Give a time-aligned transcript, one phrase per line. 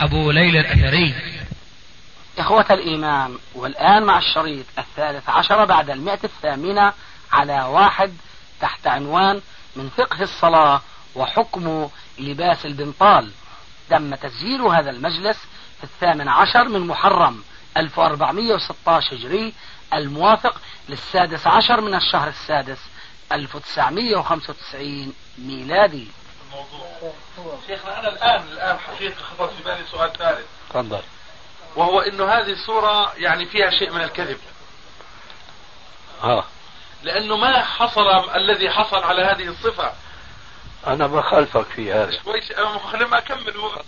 [0.00, 1.14] أبو ليلى الأثري.
[2.38, 6.92] إخوة الإيمان والآن مع الشريط الثالث عشر بعد المئة الثامنة
[7.32, 8.12] على واحد
[8.60, 9.40] تحت عنوان
[9.76, 10.80] من فقه الصلاة
[11.14, 11.88] وحكم
[12.18, 13.30] لباس البنطال.
[13.90, 15.38] تم تسجيل هذا المجلس
[15.78, 17.42] في الثامن عشر من محرم
[17.76, 19.52] 1416 هجري
[19.94, 22.78] الموافق للسادس عشر من الشهر السادس
[23.32, 26.08] 1995 ميلادي.
[26.54, 27.58] الموضوع.
[27.66, 30.46] شيخنا أنا الآن الآن حقيقة خطر في بالي سؤال ثالث.
[30.70, 31.02] تفضل.
[31.76, 34.38] وهو انه هذه الصورة يعني فيها شيء من الكذب.
[36.22, 36.44] ها
[37.02, 39.92] لأنه ما حصل الذي حصل على هذه الصفة.
[40.86, 42.10] أنا بخالفك في هذا.
[42.22, 42.40] شوي
[42.92, 43.56] خلينا أكمل.
[43.56, 43.82] هو.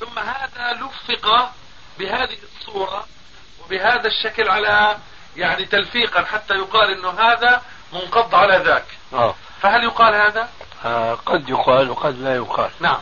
[0.00, 1.52] ثم هذا لفق
[1.98, 3.06] بهذه الصورة
[3.64, 4.98] وبهذا الشكل على
[5.36, 8.84] يعني تلفيقا حتى يقال إنه هذا منقض على ذاك.
[9.12, 9.34] آه.
[9.60, 10.48] فهل يقال هذا؟
[10.84, 12.70] آه، قد يقال وقد لا يقال.
[12.80, 12.98] نعم.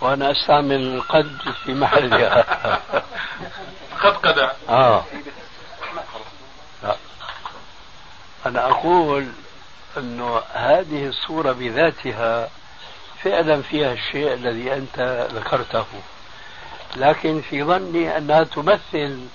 [0.00, 2.44] وأنا أستعمل قد في محلها
[4.02, 4.50] قد قد.
[4.68, 5.04] آه.
[6.82, 6.96] لا.
[8.46, 9.26] أنا أقول
[9.96, 12.50] أنه هذه الصورة بذاتها
[13.22, 15.84] فعلا فيها الشيء الذي أنت ذكرته.
[16.96, 19.26] لكن في ظني أنها تمثل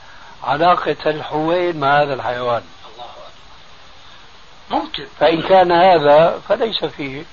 [0.43, 2.63] علاقة الحوين مع هذا الحيوان.
[4.71, 5.05] ممكن.
[5.19, 7.23] فإن كان هذا فليس فيه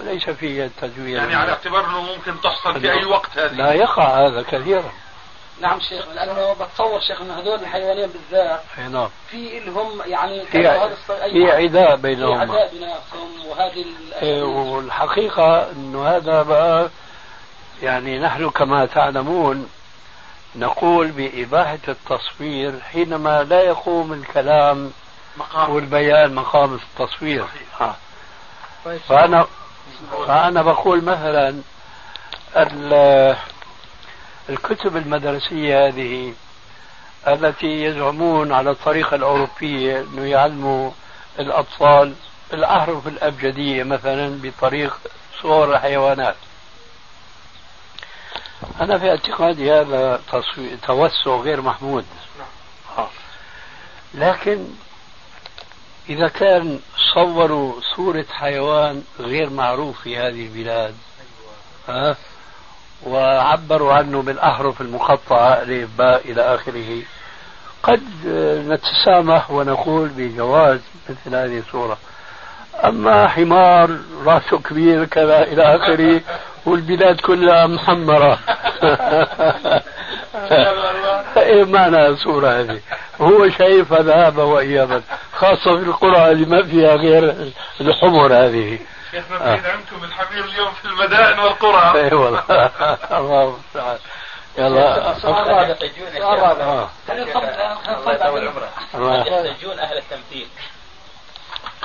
[0.00, 3.52] ليس فيه تزوير يعني على اعتبار إنه ممكن تحصل في أي وقت هذه.
[3.52, 4.92] لا يقع هذا كثيرا.
[5.60, 9.08] نعم شيخ لأنه بتصور شيخ انه هذول الحيوانين بالذات أي نعم.
[9.30, 10.62] في لهم يعني في
[11.06, 11.50] في.
[11.52, 13.84] عداء في بينهما عداء بيناتهم وهذه
[14.22, 16.90] إيه، والحقيقة إنه هذا بقى
[17.82, 19.68] يعني نحن كما تعلمون
[20.56, 24.92] نقول بإباحة التصوير حينما لا يقوم الكلام
[25.36, 25.70] مقام.
[25.70, 27.44] والبيان مقام التصوير.
[27.44, 27.82] صحيح.
[27.82, 27.94] آه.
[29.08, 29.46] فأنا
[30.26, 31.60] فأنا بقول مثلا
[32.56, 33.36] ال-
[34.48, 36.34] الكتب المدرسية هذه
[37.28, 40.90] التي يزعمون على الطريقة الأوروبية أنه يعلموا
[41.38, 42.14] الأطفال
[42.52, 44.98] الأحرف الأبجدية مثلا بطريق
[45.42, 46.36] صور الحيوانات.
[48.80, 50.20] أنا في اعتقادي هذا
[50.86, 52.04] توسع غير محمود.
[52.98, 53.08] آه.
[54.14, 54.66] لكن
[56.10, 56.80] إذا كان
[57.14, 60.94] صوروا صورة حيوان غير معروف في هذه البلاد
[61.88, 62.16] ها
[63.06, 67.02] وعبروا عنه بالأحرف المقطعة ألف باء إلى آخره
[67.82, 68.02] قد
[68.68, 71.98] نتسامح ونقول بجواز مثل هذه الصورة.
[72.84, 76.20] أما حمار رأسه كبير كذا إلى آخره
[76.66, 78.38] والبلاد كلها محمرة.
[81.50, 82.80] إيه معنى الصورة هذه.
[83.20, 85.02] هو شايف ذهابا وإيابا
[85.32, 88.78] خاصة في القرى اللي ما فيها غير الحمر هذه.
[89.10, 91.92] شيخنا بعيد عنكم الحمير اليوم في المدائن والقرى.
[92.00, 92.42] اي والله.
[93.12, 93.98] الله المستعان.
[94.58, 95.14] يلا.
[95.18, 95.48] سؤال
[96.22, 96.86] رابع.
[97.08, 97.44] خلينا نفضل
[97.94, 98.70] الله يطول عمرك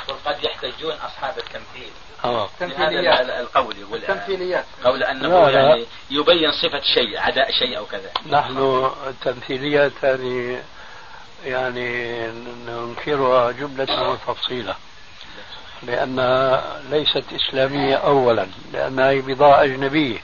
[0.09, 0.19] الله.
[0.25, 1.89] قد يحتجون أهل التمثيل.
[3.09, 5.59] هذا ال- القول يقول تمثيليات قول لا، لا.
[5.59, 10.61] يعني يبين صفة شيء عداء شيء أو كذا نحن التمثيليات هذه
[11.45, 12.27] يعني
[12.67, 14.75] ننكرها جملة وتفصيلا
[15.83, 20.19] لأنها ليست إسلامية أولا لأنها هي بضاعة أجنبية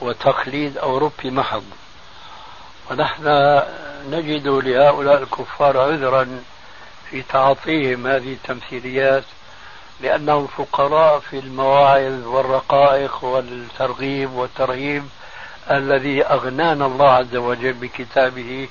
[0.00, 1.64] وتقليد أوروبي محض
[2.90, 3.26] ونحن
[4.10, 6.42] نجد لهؤلاء الكفار عذرا
[7.14, 9.24] في تعاطيهم هذه التمثيليات
[10.00, 15.04] لأنهم فقراء في المواعظ والرقائق والترغيب والترهيب
[15.70, 18.68] الذي أغنانا الله عز وجل بكتابه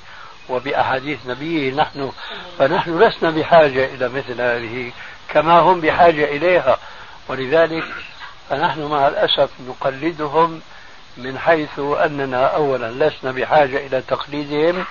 [0.48, 1.74] وبأحاديث نبيه.
[1.74, 2.12] نحن
[2.58, 4.92] فنحن لسنا بحاجة إلى مثل هذه
[5.28, 6.78] كما هم بحاجة إليها.
[7.28, 7.84] ولذلك
[8.50, 10.60] فنحن مع الأسف نقلدهم
[11.16, 14.84] من حيث أننا أولا لسنا بحاجة إلى تقليدهم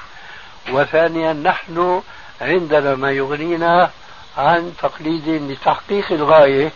[0.72, 2.01] وثانيا نحن
[2.44, 3.90] عندنا ما يغنينا
[4.38, 6.72] عن تقليد لتحقيق الغاية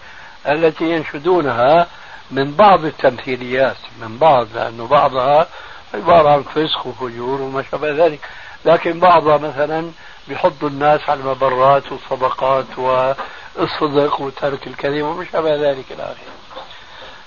[0.47, 1.87] التي ينشدونها
[2.31, 5.47] من بعض التمثيليات من بعض لأنه بعضها
[5.93, 8.19] عبارة عن فسق وفجور وما شابه ذلك.
[8.65, 9.91] لكن بعضها مثلا
[10.27, 16.37] بيحض الناس على المبرات والصدقات والصدق وترك الكذب وما شابه ذلك إلى آخره.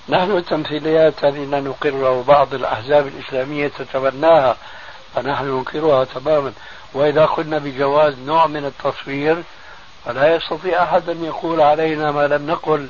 [0.09, 4.57] نحن التمثيليات لا نقرها وبعض الأحزاب الإسلامية تتبناها
[5.15, 6.53] فنحن ننكرها تماما.
[6.93, 9.43] وإذا قلنا بجواز نوع من التصوير
[10.05, 12.89] فلا يستطيع أحد أن يقول علينا ما لم نقل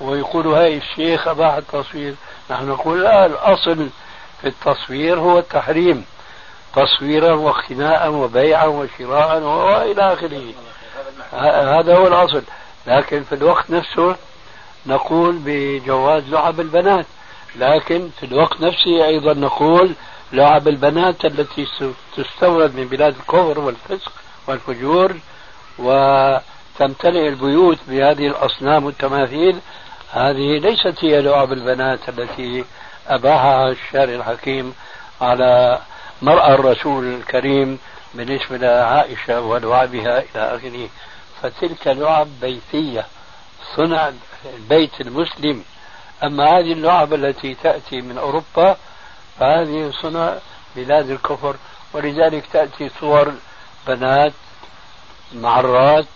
[0.00, 2.14] ويقول هاي الشيخ أباح التصوير.
[2.50, 3.88] نحن نقول لا الأصل
[4.40, 6.04] في التصوير هو التحريم
[6.74, 10.54] تصويرا واقتناء وبيعا وشراء وإلى آخره.
[11.78, 12.42] هذا هو الأصل.
[12.86, 14.16] لكن في الوقت نفسه
[14.86, 17.06] نقول بجواز لعب البنات.
[17.56, 19.94] لكن في الوقت نفسه أيضا نقول
[20.32, 21.66] لعب البنات التي
[22.16, 24.12] تستورد من بلاد الكفر والفسق
[24.46, 25.16] والفجور
[25.78, 29.60] وتمتلئ البيوت بهذه الأصنام والتماثيل.
[30.12, 32.64] هذه ليست هي لعب البنات التي
[33.08, 34.74] أباحها الشارع الحكيم
[35.20, 35.78] على
[36.22, 37.78] مرأى الرسول الكريم
[38.14, 40.88] بالنسبة لعائشة ولعبها إلى آخره.
[41.42, 43.06] فتلك لعب بيتية
[43.76, 44.10] صنع
[44.56, 45.64] البيت المسلم.
[46.24, 48.76] أما هذه اللعب التي تأتي من أوروبا
[49.40, 50.34] فهذه صنع
[50.76, 51.56] بلاد الكفر
[51.92, 53.34] ولذلك تأتي صور
[53.86, 54.32] بنات
[55.34, 56.06] معرات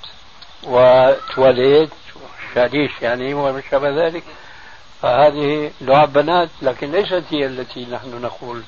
[0.64, 1.90] وتواليت
[2.54, 4.24] شاليش يعني وما شابه ذلك.
[5.02, 8.62] فهذه لعب بنات لكن ليست هي التي نحن نقول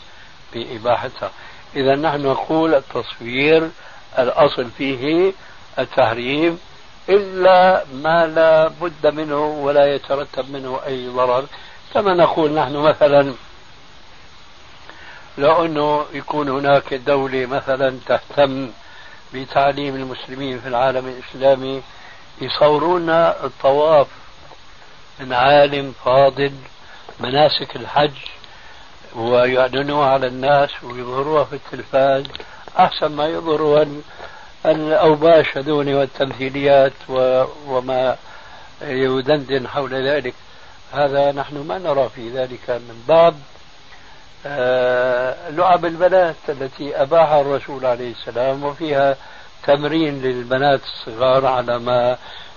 [0.54, 1.30] بإباحتها.
[1.76, 3.70] إذا نحن نقول التصوير
[4.18, 5.32] الأصل فيه
[5.78, 6.58] التحريم
[7.08, 11.44] إلا ما لا بد منه ولا يترتب منه أي ضرر.
[11.94, 13.34] كما نقول نحن مثلا
[15.38, 18.70] لو أنه يكون هناك دولة مثلا تهتم
[19.34, 21.82] بتعليم المسلمين في العالم الإسلامي
[22.40, 24.06] يصورون الطواف
[25.20, 26.52] من عالم فاضل
[27.20, 28.16] مناسك الحج
[29.16, 32.24] ويعلنوها على الناس ويظهروها في التلفاز.
[32.78, 33.84] أحسن ما يظهروا
[34.66, 36.92] الأوباش هذون والتمثيليات
[37.66, 38.16] وما
[38.82, 40.34] يدندن حول ذلك.
[40.92, 43.34] هذا نحن ما نرى في ذلك من آه،
[45.50, 49.16] لعب البنات التي أباحها الرسول عليه السلام وفيها
[49.66, 52.16] تمرين للبنات الصغار على ما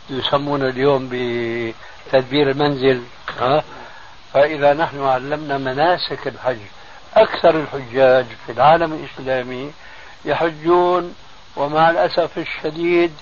[0.10, 3.04] يسمون اليوم بتدبير المنزل
[3.40, 3.64] ها؟
[4.34, 6.60] فإذا نحن علمنا مناسك الحج
[7.16, 9.72] أكثر الحجاج في العالم الإسلامي
[10.26, 11.16] يحجون
[11.56, 13.14] ومع الأسف الشديد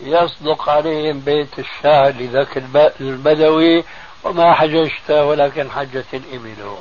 [0.00, 2.62] يصدق عليهم بيت الشعر لذاك
[3.00, 3.84] البدوي
[4.24, 6.76] وما حججت ولكن حجت الإبل.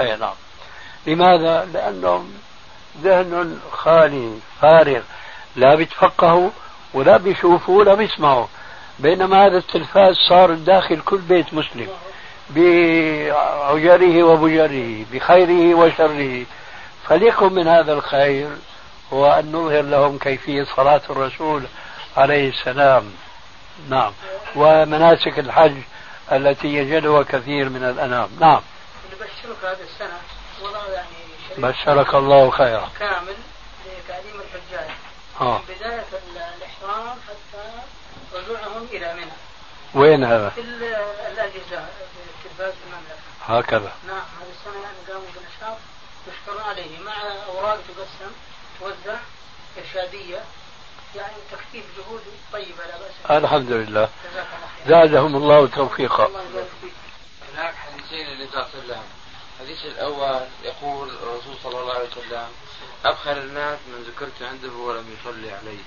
[0.00, 0.34] أي نعم.
[1.06, 2.32] لماذا؟ لأنهم
[3.02, 5.02] ذهن خالي فارغ
[5.56, 6.50] لا بيتفقهوا
[6.94, 8.46] ولا بيشوفوا ولا بيسمعوا.
[8.98, 11.88] بينما هذا التلفاز صار داخل كل بيت مسلم
[12.50, 16.44] بعجره وبجره بخيره وشره.
[17.08, 18.48] فليكن من هذا الخير
[19.12, 21.62] هو أن نظهر لهم كيفية صلاة الرسول
[22.16, 23.04] عليه السلام.
[23.88, 24.12] نعم.
[24.56, 25.76] ومناسك الحج
[26.32, 28.28] التي يجدها كثير من الأنام.
[28.40, 28.60] نعم.
[29.12, 30.18] نبشرك هذه السنة.
[30.62, 31.08] وضع يعني
[31.58, 32.90] بشرك الله خيرا.
[32.98, 33.36] كامل
[33.86, 34.90] لتعليم الحجاج.
[35.40, 35.58] آه.
[35.58, 36.04] من بداية
[36.56, 37.70] الإحرام حتى
[38.34, 39.32] رجوعهم إلى منى.
[39.94, 41.88] وين هذا؟ في الأجهزة
[42.38, 43.20] التلفاز في المملكة.
[43.46, 43.92] هكذا.
[44.06, 45.76] نعم هذه السنة يعني قاموا بنشاط
[46.28, 46.98] يشكرون عليه.
[46.98, 47.12] مع
[47.48, 48.32] أوراق تقسم
[48.80, 49.18] توزع
[49.78, 50.40] إرشادية
[51.16, 52.22] يعني تكثيف جهود
[52.52, 54.08] طيبة لا بأس الحمد لله.
[54.86, 56.30] زادهم الله توفيقا.
[57.54, 58.70] هناك حديثين للنبي صلى الله.
[58.74, 59.02] عليه وسلم
[59.60, 62.48] الحديث الأول يقول الرسول صلى الله عليه وسلم
[63.04, 65.78] أبخل الناس من ذكرت عنده ولم يصلي علي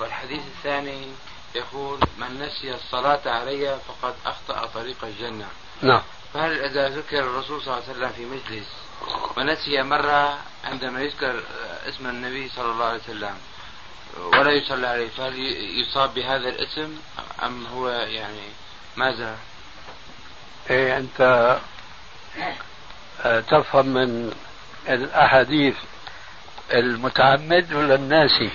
[0.00, 1.06] والحديث الثاني
[1.54, 5.48] يقول من نسي الصلاة علي فقد أخطأ طريق الجنة.
[5.82, 6.02] نعم.
[6.34, 8.68] فهل إذا ذكر الرسول صلى الله عليه وسلم في مجلس
[9.36, 11.42] ونسي مرة عندما يذكر
[11.88, 13.38] اسم النبي صلى الله عليه وسلم
[14.16, 15.38] ولا يصلى عليه فهل
[15.80, 16.96] يصاب بهذا الاسم
[17.42, 18.48] أم هو يعني
[18.96, 19.38] ماذا؟
[20.70, 21.20] إيه أنت
[23.24, 24.34] تفهم من
[24.88, 25.76] الأحاديث
[26.72, 28.50] المتعمد ولا الناسي؟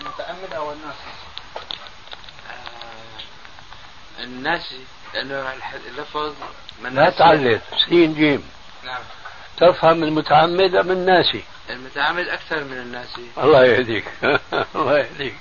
[0.00, 1.12] المتعمد أو الناسي؟
[2.50, 4.80] آه الناسي
[5.14, 5.52] لأنه
[5.88, 6.34] اللفظ
[6.82, 8.48] من لا تعلق سين جيم.
[8.84, 9.02] نعم.
[9.56, 13.26] تفهم المتعمد أم الناسي؟ المتعمد أكثر من الناسي.
[13.38, 14.04] الله يهديك.
[14.76, 15.34] الله يهديك.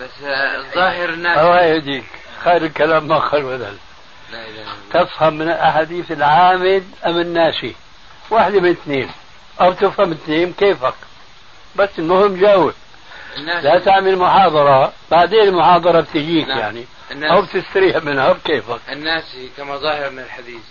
[0.00, 1.40] بس الظاهر الناسي.
[1.40, 2.04] الله يهديك.
[2.44, 3.93] خير الكلام ما خير بدل لا إله إلا
[4.92, 7.74] تفهم من أحاديث العامد أم الناسي؟
[8.30, 9.10] واحدة من اثنين.
[9.60, 10.94] أو تفهم اثنين كيفك.
[11.76, 12.72] بس المهم جاوب.
[13.36, 14.92] لا تعمل محاضرة.
[15.10, 16.58] بعدين المحاضرة بتجيك نعم.
[16.58, 16.84] يعني.
[17.12, 18.32] أو بتستريح منها.
[18.32, 20.62] بكيفك الناسي كما ظاهر من الحديث.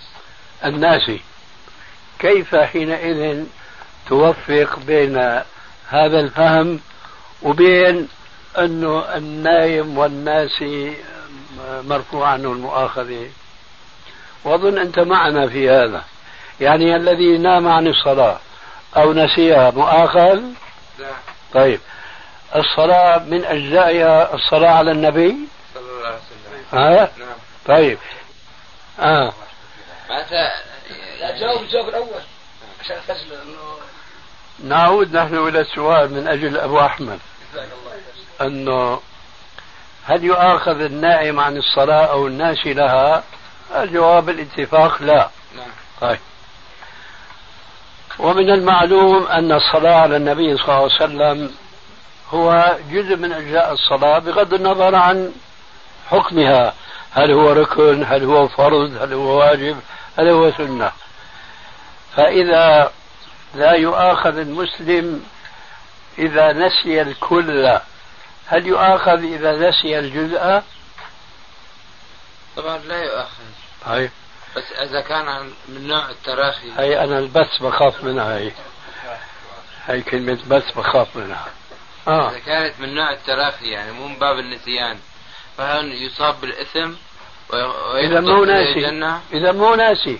[0.65, 1.21] الناسي.
[2.19, 3.43] كيف حينئذ
[4.07, 5.17] توفق بين
[5.89, 6.79] هذا الفهم
[7.43, 8.07] وبين
[8.57, 10.97] أنه النايم والناسي
[11.83, 13.29] مرفوع عنه المؤاخذة
[14.43, 16.03] وأظن أنت معنا في هذا.
[16.59, 18.39] يعني الذي نام عن الصلاة
[18.97, 20.39] أو نسيها مؤاخذ؟
[20.99, 21.11] لا.
[21.53, 21.79] طيب.
[22.55, 25.35] الصلاة من أجزائها الصلاة على النبي؟
[25.73, 26.79] صلى الله عليه وسلم.
[26.79, 27.37] ها؟ نعم.
[27.65, 27.97] طيب.
[28.99, 29.33] آه.
[30.09, 30.51] معناتها
[31.19, 32.21] لا جاوب الجواب الأول.
[32.81, 33.73] عشان اسجل إنه
[34.63, 37.19] نعود نحن إلى السؤال من أجل أبو أحمد.
[37.53, 38.47] جزاك الله خير.
[38.47, 38.99] أنه
[40.05, 43.23] هل يؤاخذ النائم عن الصلاة أو الناسي لها؟
[43.75, 45.29] الجواب الاتفاق لا.
[45.55, 46.19] نعم طيب.
[48.19, 51.55] ومن المعلوم أن الصلاة على النبي صلى الله عليه وسلم
[52.29, 55.31] هو جزء من أجزاء الصلاة بغض النظر عن
[56.07, 56.73] حكمها.
[57.11, 59.79] هل هو ركن هل هو فرض هل هو واجب
[60.17, 60.91] هل هو سنة.
[62.15, 62.91] فإذا
[63.55, 65.23] لا يؤاخذ المسلم
[66.17, 67.79] إذا نسي الكل
[68.47, 70.61] هل يؤاخذ إذا نسي الجزء؟
[72.57, 73.43] طبعا لا يؤاخذ.
[73.85, 74.09] هاي.
[74.57, 76.71] بس إذا كان من نوع التراخي.
[76.71, 78.51] هاي أنا البس بخاف منها هي
[79.87, 81.47] هاي كلمة بس بخاف منها.
[82.07, 82.29] آه.
[82.31, 84.97] إذا كانت من نوع التراخي يعني مو من باب النسيان.
[85.57, 86.91] فهل يصاب بالإثم
[87.49, 88.89] وي- إذا مو ناسي؟
[89.33, 90.19] إذا مو ناسي.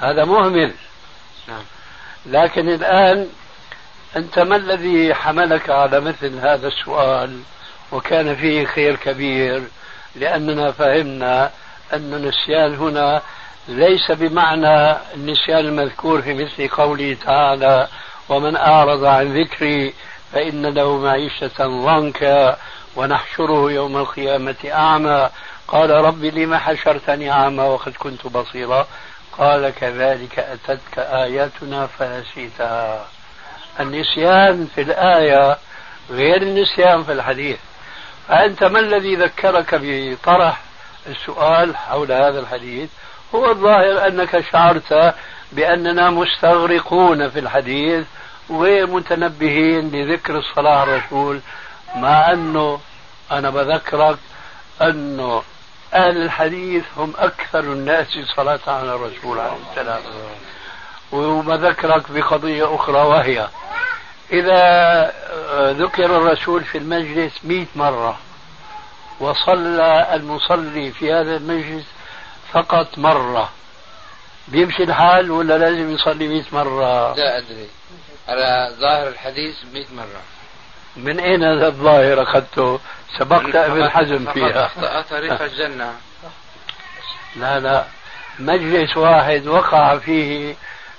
[0.00, 0.74] هذا مهمل.
[1.48, 1.62] نعم.
[2.26, 3.28] لكن الآن
[4.16, 7.42] أنت ما الذي حملك على مثل هذا السؤال؟
[7.92, 9.62] وكان فيه خير كبير
[10.16, 11.50] لأننا فهمنا
[11.94, 13.22] أن النسيان هنا
[13.68, 17.88] ليس بمعنى النسيان المذكور في مثل قوله تعالى
[18.28, 19.94] ومن أعرض عن ذكري
[20.32, 22.56] فإن له معيشة ضنكا
[22.96, 25.30] ونحشره يوم القيامة أعمى.
[25.68, 28.86] قال رب لم حشرتني أعمى وقد كنت بصيرا.
[29.38, 33.06] قال كذلك أتتك آياتنا فنسيتها.
[33.80, 35.56] النسيان في الآية
[36.10, 37.58] غير النسيان في الحديث.
[38.28, 40.60] فأنت ما الذي ذكرك بطرح
[41.06, 42.90] السؤال حول هذا الحديث
[43.34, 45.14] هو الظاهر أنك شعرت
[45.52, 48.06] بأننا مستغرقون في الحديث
[48.48, 51.40] وغير متنبهين لذكر الصلاة على الرسول
[51.96, 52.80] مع أنه
[53.32, 54.18] أنا بذكرك
[54.82, 55.42] أنه
[55.94, 58.06] أهل الحديث هم أكثر الناس
[58.36, 60.00] صلاة على الرسول عليه السلام.
[61.12, 63.48] وبذكرك بقضية أخرى وهي
[64.32, 65.12] إذا
[65.72, 68.18] ذكر الرسول في المجلس مئة مرة
[69.20, 71.84] وصلى المصلي في هذا المجلس
[72.52, 73.52] فقط مرة.
[74.48, 77.68] بيمشي الحال ولا لازم يصلي مئة مرة؟ لا أدري.
[78.28, 80.22] على ظاهر الحديث 100 مرة.
[80.96, 82.80] من أين هذا الظاهر أخذته؟
[83.18, 84.70] سبقت ابن حزم فيها؟
[85.10, 85.92] طريق الجنة.
[87.36, 87.84] لا لا.
[88.38, 90.54] مجلس واحد وقع فيه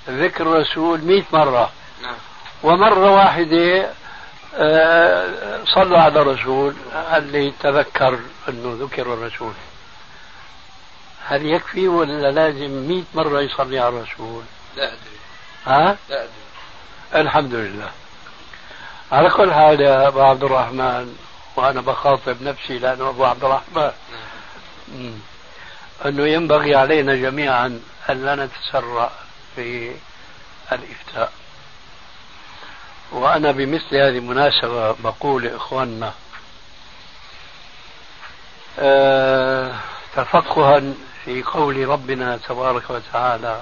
[0.09, 1.71] ذكر الرسول مئة مرة.
[2.01, 2.15] نعم.
[2.63, 3.89] ومرة واحدة
[4.57, 6.75] آه، صلوا على الرسول.
[7.13, 8.19] اللي تذكر
[8.49, 9.53] أنه ذكر الرسول.
[11.27, 14.43] هل يكفي ولا لازم مئة مرة يصلي على الرسول؟
[14.75, 15.17] لا أدري.
[15.65, 16.29] ها؟ لا أدري.
[17.15, 17.89] الحمد لله.
[19.11, 21.15] على كل حال يا أبو عبد الرحمن
[21.55, 23.91] وأنا بخاطب نفسي لأنه أبو عبد الرحمن.
[24.87, 25.13] مم.
[26.05, 29.11] أنه ينبغي علينا جميعا أن لا نتسرع
[29.55, 29.91] في
[30.71, 31.31] الإفتاء.
[33.15, 36.13] وأنا بمثل هذه المناسبة بقول لإخواننا
[38.79, 39.75] آه
[40.15, 40.81] تفقها
[41.25, 43.61] في قول ربنا تبارك وتعالى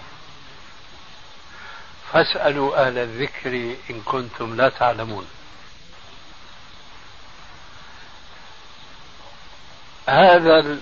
[2.14, 5.26] فاسألوا أهل الذكر إن كنتم لا تعلمون.
[10.08, 10.78] هذا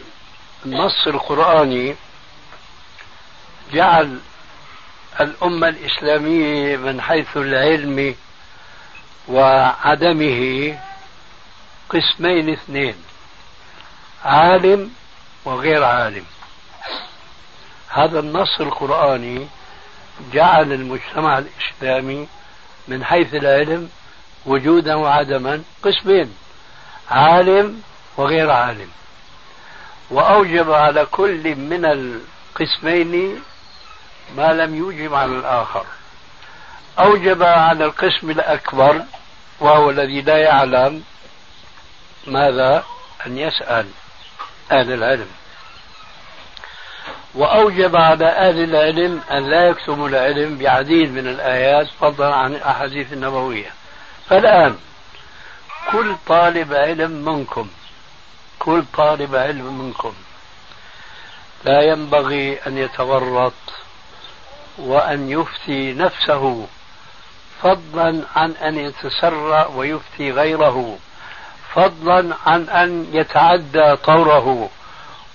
[0.66, 1.96] النص القرآني
[3.74, 4.20] جعل
[5.20, 8.16] الأمة الإسلامية من حيث العلم
[9.28, 10.80] وعدمه
[11.90, 12.96] قسمين اثنين
[14.26, 14.92] عالم
[15.46, 16.26] وغير عالم.
[17.90, 19.48] هذا النص القرآني
[20.34, 22.28] جعل المجتمع الإسلامي
[22.88, 23.90] من حيث العلم
[24.46, 26.34] وجودا وعدما قسمين
[27.12, 27.82] عالم
[28.18, 28.90] وغير عالم.
[30.10, 33.42] وأوجب على كل من القسمين
[34.36, 35.86] ما لم يوجب على الآخر.
[37.00, 39.02] أوجب على القسم الأكبر
[39.60, 41.04] وهو الذي لا يعلم
[42.28, 42.84] ماذا
[43.26, 43.88] أن يسأل
[44.72, 45.28] أهل العلم.
[47.36, 53.74] وأوجب على أهل العلم أن لا يكتموا العلم بعديد من الآيات فضلا عن الأحاديث النبوية.
[54.30, 54.78] فالآن
[55.92, 57.70] كل طالب علم منكم
[58.60, 60.14] كل طالب علم منكم
[61.66, 63.54] لا ينبغي أن يتورط
[64.78, 66.68] وأن يفتي نفسه
[67.62, 70.98] فضلا عن أن يتسرع ويفتي غيره
[71.74, 74.70] فضلا عن أن يتعدى طوره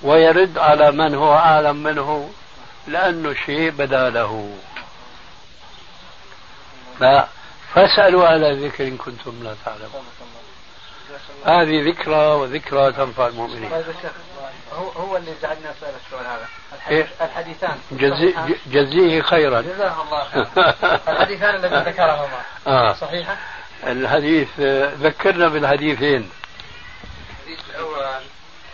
[0.02, 2.30] ويرد على من هو أعلم منه
[2.87, 4.50] لأنه شيء بدا له.
[7.75, 10.04] فاسألوا على ذكر إن كنتم لا تعلمون.
[11.45, 13.71] هذه ذكرى وذكرى تنفع المؤمنين.
[14.76, 16.49] هو هو اللي جعلنا نسال السؤال هذا.
[16.90, 17.78] إيه؟ الحديثان.
[17.92, 18.35] جزي
[18.66, 19.61] جزيه خيرا.
[19.61, 20.75] جزاه الله خيرا.
[21.09, 22.40] الحديثان الذي ذكرهما.
[22.66, 22.92] آه.
[22.92, 23.37] صحيحة؟
[23.87, 24.61] الحديث
[25.00, 26.30] ذكرنا بالحديثين.
[27.30, 28.04] الحديث الأول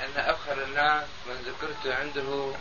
[0.01, 2.53] أن أبخل الناس من ذكرت عنده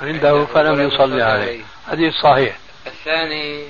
[0.00, 1.64] عنده فلم يصلي عليه.
[1.90, 2.58] حديث صحيح.
[2.86, 3.68] الثاني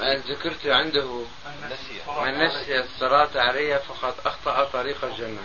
[0.00, 1.24] من ذكرت عنده
[2.22, 5.42] من نسي الصلاة علي فقد أخطأ طريق الجنة.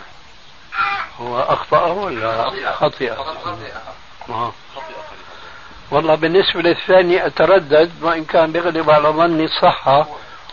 [1.20, 3.12] هو أخطأ ولا خطئ؟
[4.28, 4.52] آه.
[5.90, 10.06] والله بالنسبة للثاني أتردد وإن كان بيغلب على ظني الصحة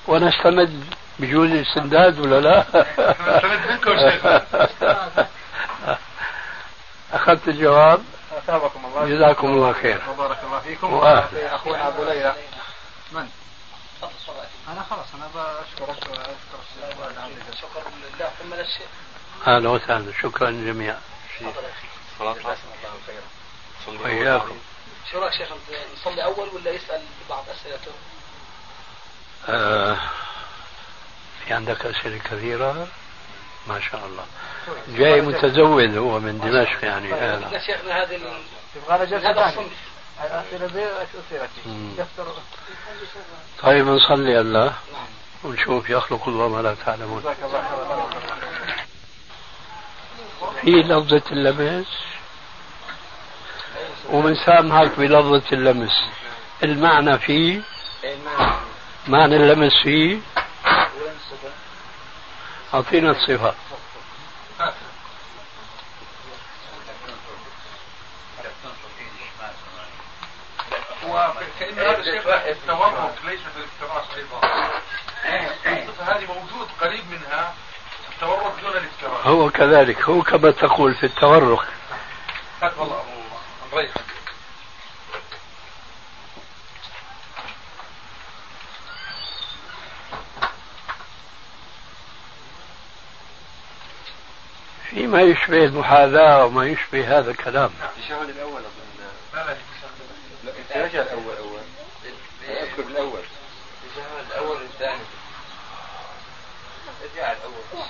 [0.07, 0.83] ونستمد
[1.19, 2.65] بجوز الاستمداد ولا لا؟
[3.27, 4.25] نستمد منكم شيخ.
[7.13, 8.03] أخذت الجواب
[8.37, 11.55] أثابكم الله جزاكم الله خير وبارك الله فيكم وأهلا.
[11.55, 12.35] أخونا أبو ليلى
[13.11, 13.29] من؟
[14.67, 16.03] أنا خلاص أنا بشكرك
[17.61, 17.83] شكرا
[18.15, 18.87] لله ثم للشيخ
[19.47, 20.99] أهلا وسهلا شكرا جميعا
[23.87, 24.57] وإياكم
[25.11, 25.47] شو رايك شيخ
[25.93, 27.91] نصلي اول ولا يسال بعض اسئلته؟
[29.49, 29.97] آه
[31.45, 32.87] في عندك أسئلة كثيرة
[33.67, 34.25] ما شاء الله
[34.87, 37.59] جاي متزود هو من دمشق يعني آه.
[37.59, 38.19] شيخنا هذه
[40.31, 41.91] اسئلتي مم.
[41.97, 42.33] يفتر
[43.63, 44.73] طيب نصلي الله
[45.43, 47.23] ونشوف يخلق الله ما لا تعلمون
[50.61, 51.87] في لفظة اللمس
[54.09, 56.03] وبنسامحك بلفظة اللمس.
[56.63, 57.61] المعنى فيه
[59.07, 60.19] معنى اللمس فيه
[62.73, 63.55] أعطينا الصفة.
[71.05, 74.41] هو كأن هذا شيخ التورك ليس في الافتراس أيضا
[75.65, 77.53] الصفة هذه موجود قريب منها.
[78.21, 81.65] التورك دون الافتراس هو كذلك هو كما تقول في التورك.
[82.77, 83.03] والله
[83.71, 83.87] أبو.
[94.89, 98.87] فيما يشبه المحاذاة وما يشبه هذا الكلام التشهد الأول أظن.
[99.33, 99.57] لا
[100.75, 101.61] لا رجع الأول أول
[102.49, 103.21] أذكر الأول
[103.83, 105.03] التشهد الأول والثاني
[107.15, 107.87] رجع الأول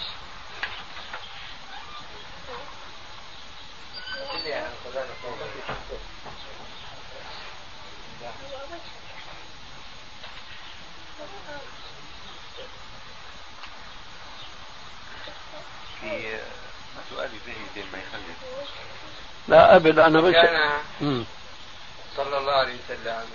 [17.46, 18.34] في زي ما يخلي
[19.48, 21.26] لا أبد أنا بس كان.
[22.18, 23.26] صلى الله عليه وسلم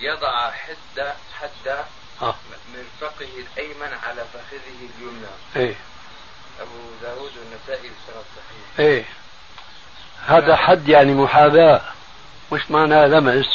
[0.00, 1.84] يضع حد حد
[2.22, 2.34] آه.
[2.74, 5.74] مرفقه الأيمن على فخذه اليمنى إيه
[6.60, 9.04] أبو داود والنسائي بسند صحيح إيه
[10.26, 11.80] هذا حد يعني محاذاة
[12.52, 13.46] مش معناه لمس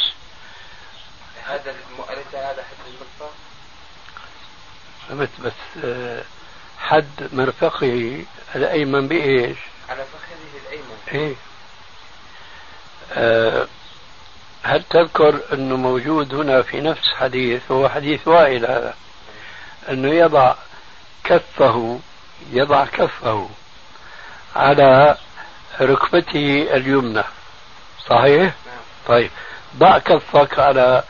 [1.46, 3.34] هذا الم- أليس هذا حد المرفق؟
[5.08, 6.22] فهمت بس آه،
[6.78, 9.58] حد مرفقه الأيمن بإيش؟
[9.88, 10.17] على فخذه
[11.12, 11.34] إيه.
[13.12, 13.66] آه،
[14.62, 18.94] هل تذكر أنه موجود هنا في نفس حديث؟ هو حديث وائل هذا.
[19.88, 20.54] أنه يضع
[21.24, 22.00] كفه
[22.52, 23.48] يضع كفه
[24.56, 25.16] على
[25.80, 27.24] ركبته اليمنى.
[28.06, 28.54] صحيح؟
[29.06, 29.30] طيب.
[29.76, 31.02] ضع كفك على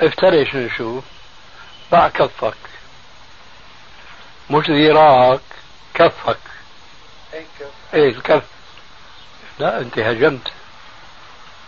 [0.00, 1.04] افترش نشوف
[1.92, 2.54] ضع كفك.
[4.50, 5.40] مش ذراعك
[5.94, 6.38] كفك.
[7.32, 7.94] كف.
[7.94, 8.44] إيه الكف.
[9.60, 10.52] لا أنت هجمت.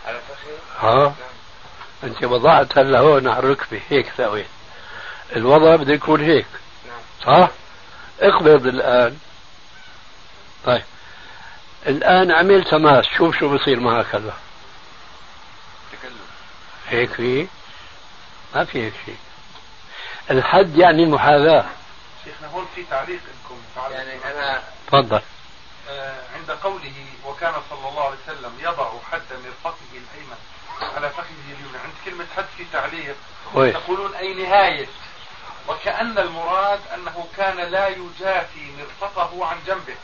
[0.05, 1.13] على فخذه ها؟ نعم.
[2.03, 4.47] أنت وضعت هلا هون على الركبة هيك سويت.
[5.35, 6.45] الوضع بده يكون هيك.
[6.87, 6.99] نعم.
[7.25, 7.49] صح
[8.19, 9.17] اقبض الآن.
[10.65, 10.83] طيب.
[11.87, 14.33] الآن عملت تماس شوف شو بصير معك هلا.
[15.91, 16.19] تكلم.
[16.87, 17.47] هيك في؟
[18.55, 19.17] ما في هيك شيء.
[20.31, 21.65] الحد يعني المحاذاة.
[22.25, 23.97] شيخنا هون في تعليق لكم تعليق.
[23.97, 25.21] يعني أنا تفضل.
[25.89, 26.91] آه، عند قوله
[27.43, 30.37] وكان صلى الله عليه وسلم يضع حد مرفقه الأيمن
[30.95, 31.77] على فخذه اليمنى.
[31.83, 33.15] عند كلمة حد في تعليق
[33.53, 34.87] كويس تقولون أي نهاية.
[35.67, 39.95] وكأن المراد أنه كان لا يجافي مرفقه عن جنبه.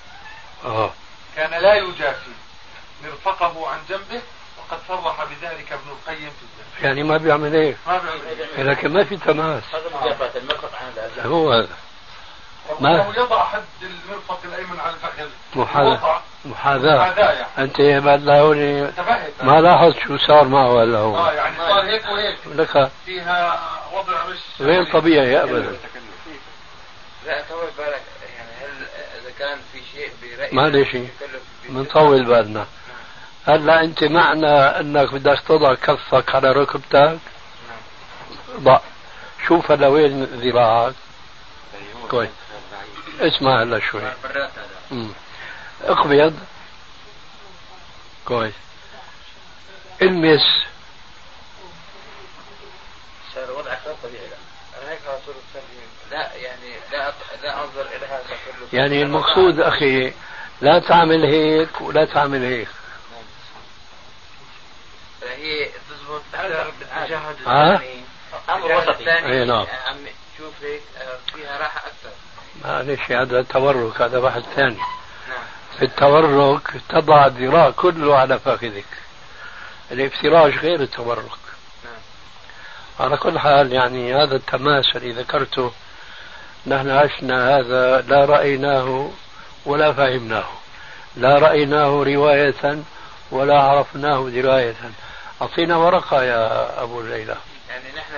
[0.66, 0.94] آه
[1.36, 2.32] كان لا يجافي
[3.04, 4.22] مرفقه عن جنبه
[4.58, 9.04] وقد صرح بذلك ابن القيم في الزهد يعني ما بيعمل هيك ما بيعمل لكن ما
[9.04, 9.64] في تماس.
[9.74, 11.78] هذا مجافاة المرفق عن الأذان هو هذا
[12.80, 15.30] ما- يضع حد المرفق الأيمن على الفخذ.
[15.56, 16.96] محاذاة وضع محاذاة
[17.32, 17.48] يعني.
[17.58, 18.92] أنت بعد لا هوني
[19.44, 21.18] ما لاحظت شو صار معه هلا هو.
[21.18, 22.38] آه يعني صار هيك وهيك.
[22.56, 23.60] لك فيها
[23.94, 25.78] وضع مش غير طبيعي أبدا.
[27.26, 28.02] لا طول بالك.
[28.38, 28.86] يعني هل
[29.22, 31.10] إذا كان في شيء برأيك ما لي شيء.
[31.70, 32.66] بنطول بالنا.
[33.48, 37.18] هلا أنت معنى أنك بدك تضع كفك على ركبتك.
[38.60, 38.80] ضع.
[39.48, 40.94] شوف هلا وين ذراعك.
[42.10, 42.30] كويس.
[43.20, 44.02] اسمع هلا شوي.
[44.92, 45.14] هذا.
[45.84, 46.40] أقبض.
[48.26, 48.54] كويس.
[50.02, 50.66] المس.
[53.36, 54.28] صار وضعك غير طبيعي.
[54.28, 54.38] لا.
[54.84, 55.36] أنا هيك على طول.
[56.12, 60.14] لا يعني لا لا أنظر إلى هذا كله يعني المقصود أخي
[60.62, 62.68] لا تعمل هيك ولا تعمل هيك.
[65.24, 68.04] هي تزبط أكثر بالتجاهل ها؟ الثاني
[68.50, 69.66] أمر التجاهل وسطي الثاني أي نعم.
[69.88, 70.06] عم
[70.38, 72.12] شوف هيك آه، فيها راحة أكثر.
[72.66, 74.78] معلش هذا تورك هذا بحث ثاني.
[75.30, 75.44] نعم.
[75.80, 78.86] في التورك تضع الذراع كله على فخذك.
[79.92, 81.24] الافتراش غير التورك
[81.84, 81.94] نعم.
[83.00, 85.72] على كل حال يعني هذا التماس اللي ذكرته
[86.68, 89.12] نحن عشنا هذا لا رأيناه
[89.66, 90.48] ولا فهمناه.
[91.16, 92.80] لا رأيناه رواية
[93.32, 94.76] ولا عرفناه دراية.
[95.42, 97.38] أعطينا ورقة يا أبو ليلى.
[97.70, 98.14] يعني نحن.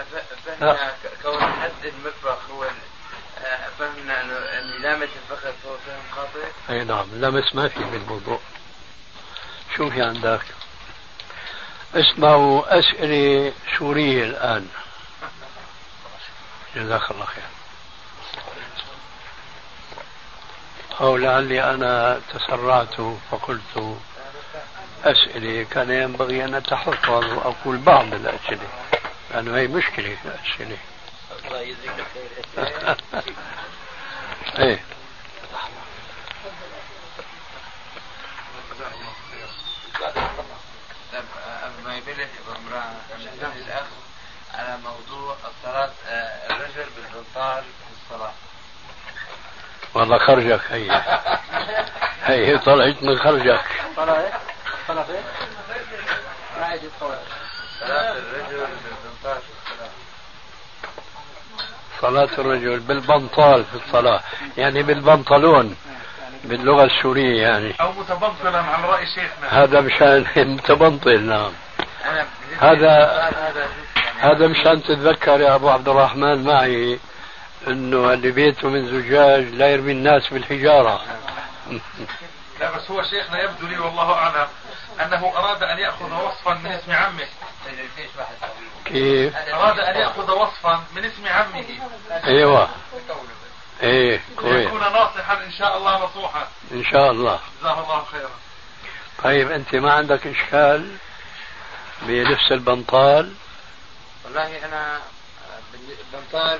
[0.60, 0.78] فهمنا
[1.24, 2.70] كون حد المفرق هو ال-
[3.46, 8.40] آه، فهمنا انه انه لامس الفخذ هو فهم خاطئ أي نعم لمس ما في بالموضوع.
[9.76, 10.42] شو في عندك؟
[11.96, 14.68] اسمعوا أسئلة سورية الآن.
[16.76, 17.44] جزاك الله خير.
[21.02, 22.96] أو لعلي أنا تسرعت
[23.32, 23.98] فقلت
[25.04, 28.68] أسئلة كان ينبغي أن أتحفظ وأقول بعض الأسئلة.
[29.32, 30.78] لأنه هي مشكلة الأسئلة
[34.60, 34.80] إيه.
[41.64, 43.86] قبل ما يبلش ابو عمران ننتبه الاخ
[44.54, 45.92] على موضوع الصلاة
[46.50, 48.34] الرجل بالبنطال في الصلاة
[49.94, 51.02] والله خرجك هي.
[52.24, 53.62] هي طلعت من خرجك.
[53.98, 54.14] إيه؟
[54.90, 55.24] إيه؟
[56.58, 57.18] ما عاد يتصور
[57.80, 59.51] صلاة الرجل بالبنطال في
[62.02, 64.22] صلاة الرجل بالبنطال في الصلاة
[64.58, 65.76] يعني بالبنطلون
[66.44, 67.74] باللغة السورية يعني.
[67.82, 69.64] أو متبطلا عن رأي شيخنا.
[69.64, 71.52] هذا مشان متبنطل نعم.
[72.06, 72.26] أنا
[72.60, 73.68] هذا- هذا
[74.20, 77.00] هذا مشان تتذكر يا أبو عبد الرحمن معي
[77.68, 81.02] أنه اللي بيته من زجاج لا يرمي الناس بالحجارة.
[82.60, 84.48] لا بس هو شيخنا يبدو لي والله أعلم
[85.02, 87.26] أنه أراد أن يأخذ وصفا من اسم عمه.
[88.92, 91.66] كيف؟ أراد أن يأخذ وصفا من اسم عمه.
[92.24, 92.70] أيوة.
[93.84, 94.54] إيه كويس.
[94.54, 96.48] ليكون ناصحا إن شاء الله نصوحا.
[96.72, 97.40] إن شاء الله.
[97.62, 98.30] جزاه الله خيرا.
[99.24, 100.92] طيب أنت ما عندك إشكال
[102.02, 103.34] بلبس البنطال؟
[104.26, 105.00] والله أنا
[106.14, 106.60] بنطال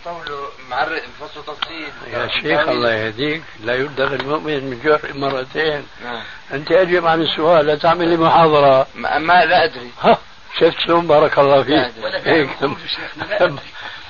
[0.00, 1.92] مطوله معرق مفصل تفصيل.
[2.06, 3.42] يا شيخ الله يهديك.
[3.60, 5.86] لا يبدغ المؤمن من جرح مرتين.
[6.04, 6.22] نعم.
[6.52, 8.86] أنت أجب عن السؤال لا تعمل لي محاضرة.
[8.94, 9.90] ما, ما لا أدري.
[10.00, 10.18] ها.
[10.60, 11.92] شفت شلون بارك الله فيك؟
[12.26, 12.48] هيك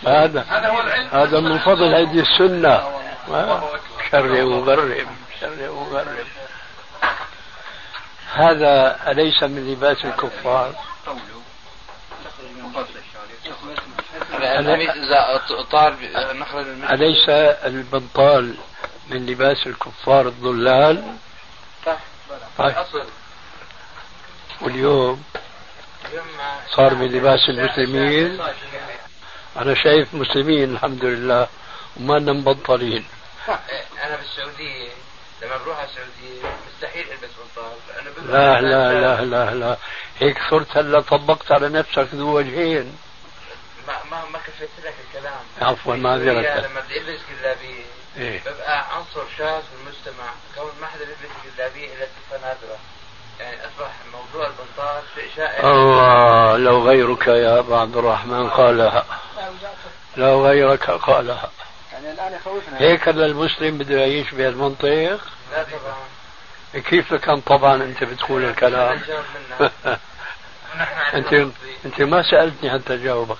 [0.06, 1.08] هذا هذا هو العلم.
[1.08, 2.98] هذا من فضل هذه السنة.
[4.10, 5.06] شر مغرب
[5.40, 6.26] شر مغرب
[8.32, 10.74] هذا أليس من لباس الكفار؟
[15.70, 15.96] طار
[16.32, 17.28] نخرج أليس
[17.64, 18.54] البنطال
[19.10, 21.16] من لباس الكفار الضلال؟
[22.58, 22.74] طيب.
[24.60, 25.22] واليوم يوم
[26.76, 28.40] صار من لباس المسلمين.
[29.56, 31.48] أنا شايف مسلمين الحمد لله
[31.96, 33.04] وما لنا مبطلين.
[34.02, 34.88] أنا بالسعودية.
[35.42, 39.76] لما بروح على السعودية مستحيل ألبس بنطال لا لا لا لا لا.
[40.18, 42.98] هيك صرت هلأ طبقت على نفسك ذو وجهين.
[43.88, 45.40] ما ما ما كفيت لك الكلام.
[45.60, 46.40] عفواً، معذرة.
[46.40, 47.84] هي لما بدي ألبس جلابية
[48.16, 48.40] إيه.
[48.40, 50.28] ببقى عنصر شاذ في المجتمع.
[50.54, 52.78] كون ما حدا بيلبس جلابية إلا صفه نادره
[53.40, 55.60] يعني أصبح موضوع البنطال شيء شائع.
[55.70, 59.06] الله لو غيرك يا أبا عبد الرحمن قالها.
[60.16, 61.50] لو غيرك قالها.
[61.92, 62.80] يعني الآن يخوفنا.
[62.80, 65.18] هيك المسلم بده يعيش بهالمنطق لا
[65.62, 66.82] طبعا.
[66.82, 69.02] كيف كان طبعا أنت بتقول الكلام؟
[71.14, 71.32] انت.
[71.84, 73.38] أنت ما سألتني حتى جاوبك.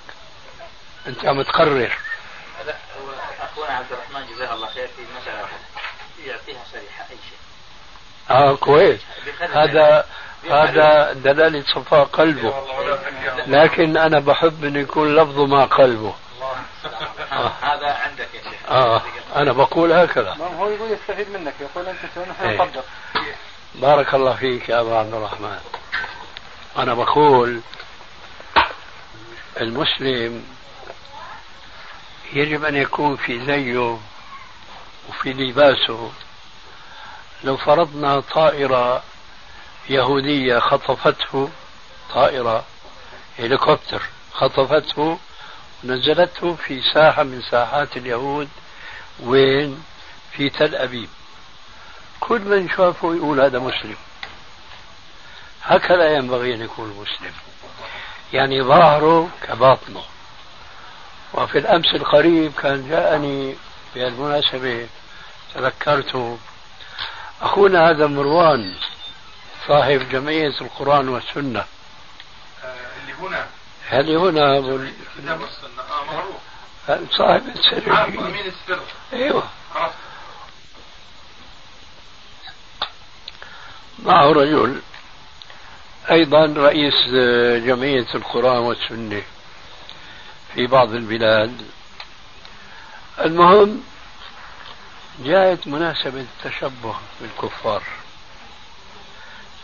[1.07, 1.97] أنت عم تقرر.
[2.65, 3.09] لا هو
[3.41, 5.47] أخونا عبد الرحمن جزاه الله خير في مسألة
[6.25, 6.63] يعطيها.
[8.29, 8.99] آه كويس.
[9.53, 10.05] هذا
[10.51, 12.53] هذا دلالة صفاء قلبه.
[13.47, 16.13] لكن أنا بحب أن يكون لفظه مع قلبه.
[17.31, 18.69] آه، هذا عندك يا شيخ.
[18.69, 19.01] آه.
[19.35, 20.35] أنا بقول هكذا.
[20.39, 22.57] ما هو يقول يستفيد منك يقول أنت تسوي نحن إيه.
[22.57, 22.83] نطبق
[23.75, 25.59] بارك الله فيك يا أبا عبد الرحمن.
[26.77, 27.61] أنا بقول
[29.61, 30.43] المسلم
[32.33, 33.97] يجب أن يكون في زيه
[35.09, 36.11] وفي لباسه
[37.43, 39.03] لو فرضنا طائرة
[39.89, 41.49] يهودية خطفته
[42.13, 42.63] طائرة
[43.39, 44.01] هليكوبتر
[44.33, 45.19] خطفته
[45.83, 48.49] ونزلته في ساحة من ساحات اليهود
[49.19, 49.83] وين؟
[50.31, 51.09] في تل أبيب.
[52.19, 53.95] كل من شافه يقول هذا مسلم.
[55.63, 57.33] هكذا ينبغي أن يكون المسلم
[58.33, 60.03] يعني ظاهره كباطنه.
[61.33, 63.55] وفي الأمس القريب كان جاءني
[63.95, 64.87] بهالمناسبة
[65.55, 66.37] تذكرت
[67.41, 68.73] أخونا هذا مروان
[69.67, 71.65] صاحب جمعية القرآن والسنة.
[73.01, 73.47] اللي هنا.
[73.91, 74.59] اللي هنا
[75.17, 75.81] كتاب السنة.
[75.91, 77.11] آه معروف.
[77.11, 78.79] صاحب السر عارف أمين السر.
[79.75, 79.95] عرفت
[83.99, 84.81] معه رجل
[86.11, 87.05] أيضا رئيس
[87.65, 89.21] جمعية القرآن والسنة
[90.53, 91.65] في بعض البلاد.
[93.19, 93.83] المهم
[95.19, 97.83] جاءت مناسبة التشبه بالكفار.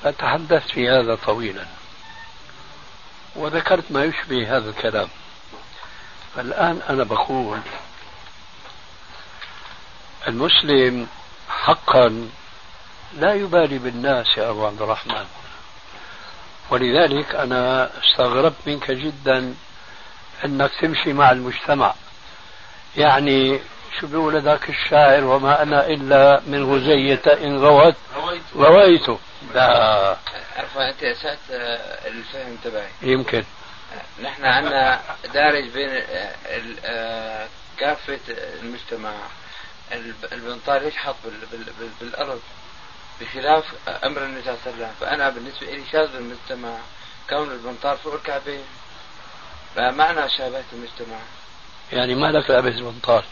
[0.03, 1.65] فتحدثت في هذا طويلا.
[3.35, 5.07] وذكرت ما يشبه هذا الكلام.
[6.35, 7.59] فالآن أنا بقول
[10.27, 11.07] المسلم
[11.49, 12.29] حقا
[13.17, 15.25] لا يبالي بالناس يا أبو عبد الرحمن.
[16.69, 19.55] ولذلك أنا استغربت منك جدا
[20.45, 21.93] أنك تمشي مع المجتمع.
[22.97, 23.59] يعني
[23.99, 27.95] شو بيقول ذاك الشاعر وما أنا إلا من غزية إن غوت.
[28.55, 29.09] غويت.
[29.53, 30.17] لا.
[30.57, 31.39] عرفة أنت أسأت
[32.05, 32.89] الفهم تبعي.
[33.01, 33.43] يمكن.
[34.23, 35.01] نحن عندنا
[35.33, 36.35] دارج بين آه،
[36.85, 38.19] آه، كافة
[38.61, 39.13] المجتمع.
[39.91, 42.41] الب- البنطال يشحط بال- بال- بال- بالأرض
[43.21, 43.63] بخلاف
[44.03, 44.91] أمر النبي صلى الله عليه وسلم.
[44.99, 46.77] فأنا بالنسبة لي شاذ بالمجتمع
[47.29, 48.63] كون البنطال فوق الكعبين.
[49.75, 51.17] فمعنى شابهة المجتمع.
[51.91, 53.23] يعني ما لك لابس بنطال.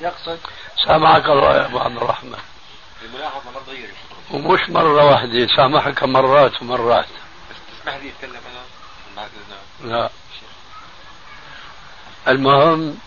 [0.00, 0.38] يقصد؟
[0.86, 2.38] سامحك الله يا أبو عبد الرحمن.
[3.02, 3.88] الملاحظة ما تغير
[4.30, 7.06] ومش مرة واحدة سامحك مرات ومرات.
[7.80, 8.62] تسمح لي أتكلم أنا؟
[9.16, 9.30] بعد
[9.84, 10.10] لا.
[12.28, 12.98] المهم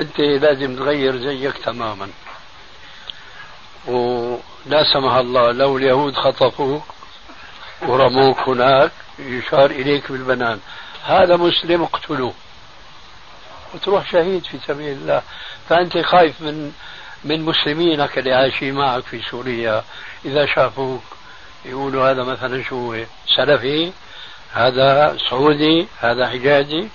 [0.00, 2.10] أنت لازم تغير زيك تماما.
[3.86, 6.84] ولا سمح الله لو اليهود خطفوك
[7.82, 10.60] ورموك هناك يشار إليك بالبنان.
[11.04, 12.34] هذا مسلم اقتلوه.
[13.74, 15.22] وتروح شهيد في سبيل الله.
[15.68, 16.72] فأنت خايف من
[17.24, 19.84] من مسلمينك اللي عايشين معك في سوريا.
[20.24, 21.02] إذا شافوك
[21.64, 23.04] يقولوا هذا مثلا شو هو؟
[23.36, 23.92] سلفي
[24.52, 26.88] هذا سعودي هذا حجازي.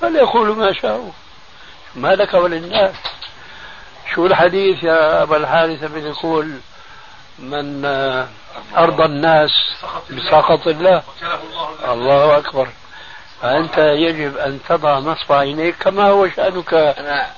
[0.00, 1.10] فليقولوا ما شاءوا.
[1.94, 2.94] ما لك وللناس.
[4.14, 6.58] شو الحديث يا أبا الحارثة بن يقول
[7.38, 8.28] من آه،
[8.76, 9.50] أرضى الناس
[10.10, 11.02] بسخط الله.
[11.88, 12.68] الله أكبر.
[13.42, 16.74] فأنت يجب أن تضع نصب عينيك كما هو شأنك.
[16.74, 17.30] أنا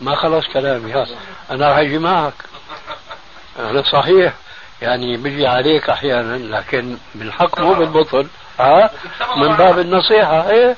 [0.00, 1.06] ما خلص كلامي ها
[1.50, 2.34] أنا راح أجي معك.
[3.58, 4.32] هذا صحيح.
[4.82, 8.26] يعني بيجي عليك أحيانا لكن بالحق مو بالبطل.
[8.60, 8.90] ها
[9.36, 10.76] من باب النصيحة إيه؟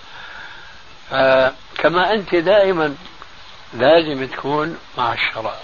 [1.12, 2.94] آه كما أنت دائما
[3.74, 5.54] لازم تكون مع الشرع.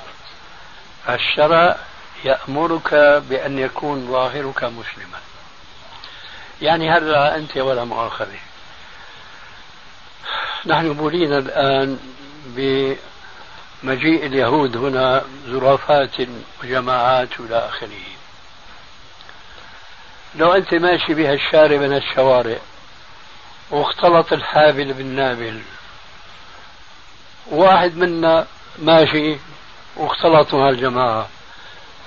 [1.08, 1.76] الشرع
[2.24, 2.94] يأمرك
[3.28, 5.18] بأن يكون ظاهرك مسلما.
[6.62, 8.38] يعني هلا أنت ولا مؤاخذة؟
[10.66, 11.98] نحن بولينا الآن
[12.46, 16.16] بمجيء اليهود هنا زرافات
[16.62, 18.02] وجماعات إلى آخره.
[20.34, 22.58] لو أنت ماشي بها الشارع من الشوارع
[23.70, 25.62] واختلط الحابل بالنابل
[27.50, 28.46] واحد منا
[28.78, 29.36] ماشي
[29.96, 31.28] واختلطوا هالجماعة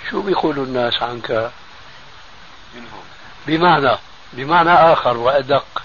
[0.10, 1.52] شو بيقولوا الناس عنك؟
[3.48, 3.98] بمعنى
[4.34, 5.85] بمعنى آخر وأدق.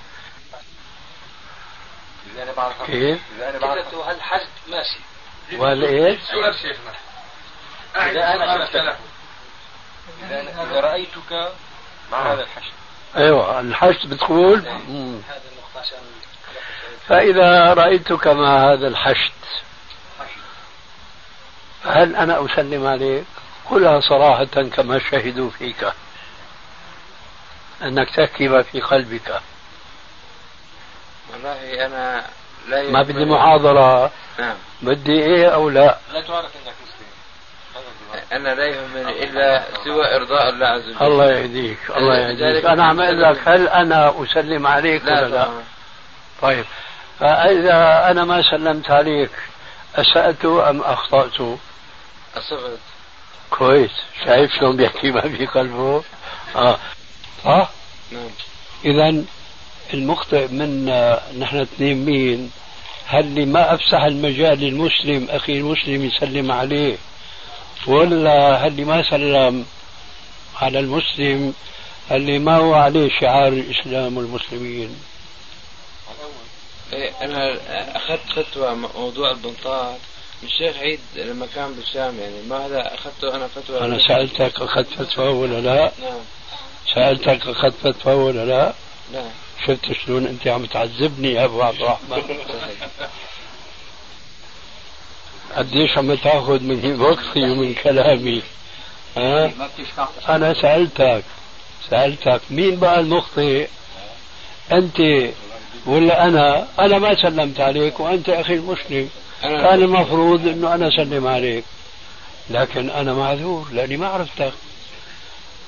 [2.87, 4.99] كيف؟ إذا أنا بعرف كلته هالحشد ماشي.
[5.63, 6.93] والإيش سؤال شيخنا.
[8.11, 8.77] إذا أنا شفتك.
[8.77, 8.97] له.
[10.27, 11.53] إذا أنا- إذا رأيتك
[12.13, 12.73] مع هذا الحشد؟
[13.17, 15.21] أيوة الحشد بتقول؟ مم.
[15.29, 15.99] هذه النقطة عشان
[17.09, 19.33] فإذا رأيتك مع هذا الحشد؟
[21.85, 23.25] هل أنا أسلم عليك؟
[23.71, 25.93] قلها صراحة كما شهدوا فيك.
[27.83, 29.41] أنك تحكي ما في قلبك.
[31.45, 32.27] والله أنا
[32.69, 34.11] لا ما بدي محاضرة.
[34.39, 34.57] نعم.
[34.83, 36.75] بدي إيه أو لا؟ لا تعرف انك.
[38.33, 41.03] أنا لا يهمني إلا سوى إرضاء الله عز وجل.
[41.03, 42.65] الله يهديك الله يهديك.
[42.65, 45.65] أنا عم أقول لك هل أنا أسلم عليك ولا لا؟ لا؟ طبعا.
[46.43, 46.65] طيب.
[47.21, 49.31] فإذا أنا ما سلمت عليك
[49.97, 51.59] أسأت أم أخطأت؟
[52.37, 52.79] أصبت
[53.51, 53.91] كويس.
[54.25, 56.03] شايف شلون بيحكي ما في قلبه؟
[56.57, 56.79] آه.
[57.45, 57.71] صح
[58.13, 58.31] نعم.
[58.85, 59.25] اذا
[59.95, 62.51] المخطئ منا نحن اثنين مين؟
[63.07, 66.97] هل ما أفسح المجال للمسلم؟ أخي المسلم يسلم عليه.
[67.87, 69.67] ولا هل ما سلم
[70.57, 71.55] على المسلم؟
[72.11, 74.97] اللي ما هو عليه شعار الاسلام والمسلمين
[76.93, 77.59] إيه أنا
[77.97, 79.95] أخذت فتوى موضوع البنطال
[80.43, 84.89] من الشيخ عيد لما كان بالشام يعني ما هذا أخذته أنا فتوى؟ أنا سألتك أخذت
[84.89, 86.21] فتوى ولا لا؟ نعم.
[86.95, 88.75] سألتك أخذت فتوى ولا لا؟
[89.13, 89.31] نعم.
[89.67, 92.23] شفت شلون انت عم تعذبني يا ابو عبد الرحمن
[95.57, 98.43] قديش عم تاخذ من وقتي ومن كلامي
[99.17, 99.53] ها؟
[100.29, 101.25] أنا سألتك
[101.91, 103.69] سألتك مين بقى المخطئ؟
[104.73, 105.01] أنت
[105.87, 109.09] ولا أنا؟ أنا ما سلمت عليك وأنت أخي المسلم
[109.43, 111.65] كان المفروض إنه أنا أسلم عليك
[112.51, 114.53] لكن أنا معذور لأني ما عرفتك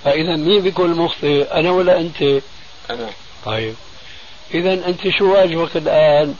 [0.04, 2.22] فإذا مين بيكون المخطئ أنا ولا أنت؟
[2.90, 3.10] أنا
[3.44, 3.74] طيب.
[4.54, 6.34] إذا أنت شو واجبك الآن؟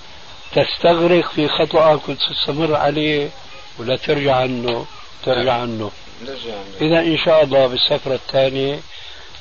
[0.52, 3.30] تستغرق في خطأك وتستمر عليه
[3.78, 4.86] ولا ترجع عنه؟
[5.24, 5.90] ترجع عنه.
[6.22, 8.80] نرجع إذا إن شاء الله بالسفرة الثانية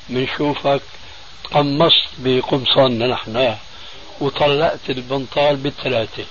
[0.10, 0.82] بنشوفك
[1.52, 3.56] قمصت بقمصاننا نحن
[4.22, 6.26] وطلقت البنطال بالثلاثة.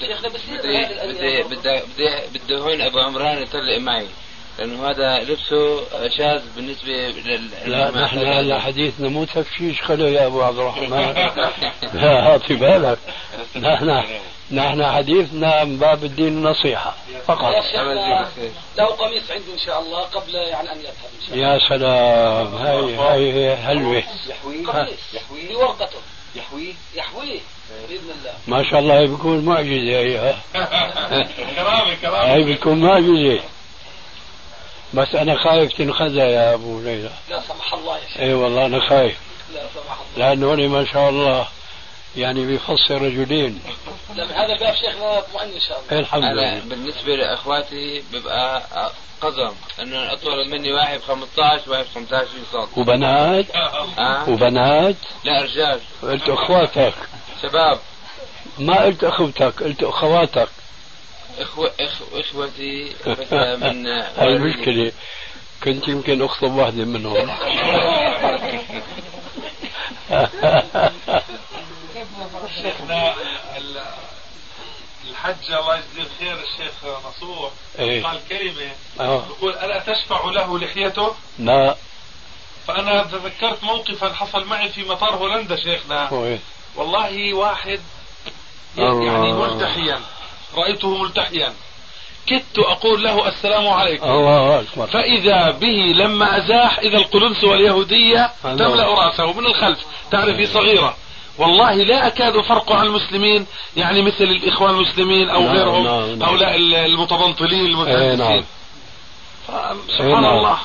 [0.00, 1.82] شيخنا بس بدي بدي
[2.34, 4.06] بدي هون أبو عمران يطلق معي.
[4.58, 5.80] لأنه هذا لبسه
[6.18, 11.14] شاذ بالنسبة لل لا نحن هلا حديثنا مو تفشيش خلو يا أبو عبد الرحمن؟
[12.02, 12.98] لا اعطي بالك.
[13.56, 14.04] نحن
[14.50, 16.94] نحن حديثنا من باب الدين النصيحة
[17.26, 17.52] فقط.
[18.78, 21.54] له قميص عندي إن شاء الله قبل يعني أن يذهب إن شاء الله.
[21.54, 22.54] يا سلام.
[22.54, 24.02] هاي هاي هلوة
[24.44, 25.54] قميص يحويه.
[25.54, 25.98] بورقته.
[26.36, 27.40] يحويه؟ يحويه.
[27.88, 28.32] بإذن الله.
[28.46, 30.36] ما شاء الله بيكون معجزة هي ها.
[31.56, 32.32] كرامة كرامة.
[32.32, 33.40] هاي بتكون معجزة.
[34.94, 37.10] بس أنا خايف تنخزى يا أبو ليلى.
[37.30, 38.20] لا سمح الله يا شيخ.
[38.20, 39.16] أي والله أنا خايف.
[39.54, 40.54] لا سمح الله.
[40.54, 41.48] أنا ما شاء الله
[42.16, 43.62] يعني بيفصل رجلين.
[44.16, 45.92] لا من هذا الباب شيخنا اطمئن إن شاء الله.
[45.92, 46.60] إيه الحمد أنا لله.
[46.68, 48.62] بالنسبة لإخواتي بيبقى
[49.20, 53.46] قزم انه أطول مني واحد 15 واحد 15 سم وبنات؟
[53.98, 54.30] آه.
[54.30, 55.80] وبنات؟ لا رجال.
[56.02, 56.94] قلت إخواتك.
[57.42, 57.78] شباب.
[58.58, 60.48] ما قلت أخوتك قلت أخواتك.
[61.38, 62.02] اخوة إخ...
[62.12, 64.92] إخوتي بس من هاي المشكلة.
[65.64, 67.30] كنت يمكن اخطب واحدة منهم.
[72.62, 73.14] شيخنا
[73.56, 73.82] ال-
[75.10, 76.72] الحج الله يجزيه الخير الشيخ
[77.08, 78.02] نصوح إيه.
[78.04, 78.70] قال كلمة
[79.00, 79.24] آه.
[79.26, 81.76] يقول ألا تشفع له لحيته؟ لا.
[82.66, 86.10] فأنا تذكرت موقفا حصل معي في مطار هولندا شيخنا.
[86.76, 87.80] والله واحد.
[88.76, 90.00] يعني ملتحيا.
[90.58, 91.52] رأيته ملتحيا.
[92.26, 94.06] كدت أقول له السلام عليكم.
[94.10, 94.86] الله أكبر.
[94.86, 98.30] فإذا به لما أزاح إذا القلنس واليهودية.
[98.42, 99.78] تملأ رأسه من الخلف
[100.10, 100.96] تعرفي صغيرة.
[101.38, 106.28] والله لا أكاد أفرق عن المسلمين يعني مثل الإخوان المسلمين أو نعم، غيرهم نعم، نعم.
[106.28, 108.32] هؤلاء المتبنطلين إيه، نعم.
[108.32, 108.44] المتهجسين
[109.50, 110.38] إيه، سبحان نعم.
[110.38, 110.58] الله.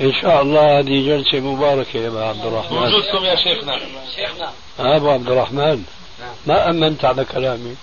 [0.00, 2.78] إن شاء الله هذه جلسة مباركة يا أبو عبد الرحمن.
[2.78, 3.78] وجودكم يا شيخنا.
[4.16, 5.84] شيخنا أبو عبد الرحمن.
[6.46, 7.76] ما أمنت على كلامي.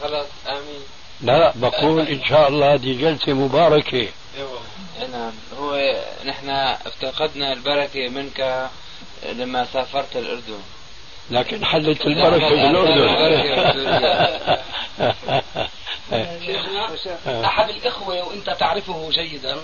[0.00, 0.82] خلاص آمين.
[1.20, 4.08] لا بقول إن شاء الله هذه جلسة مباركة.
[5.12, 6.50] نعم هو نحن
[6.86, 8.68] افتقدنا البركة منك
[9.32, 10.60] لما سافرت الأردن.
[11.30, 13.08] لكن حلت البركة بالأردن.
[16.46, 16.96] شيخنا
[17.44, 19.56] أحد الإخوة وأنت تعرفه جيدا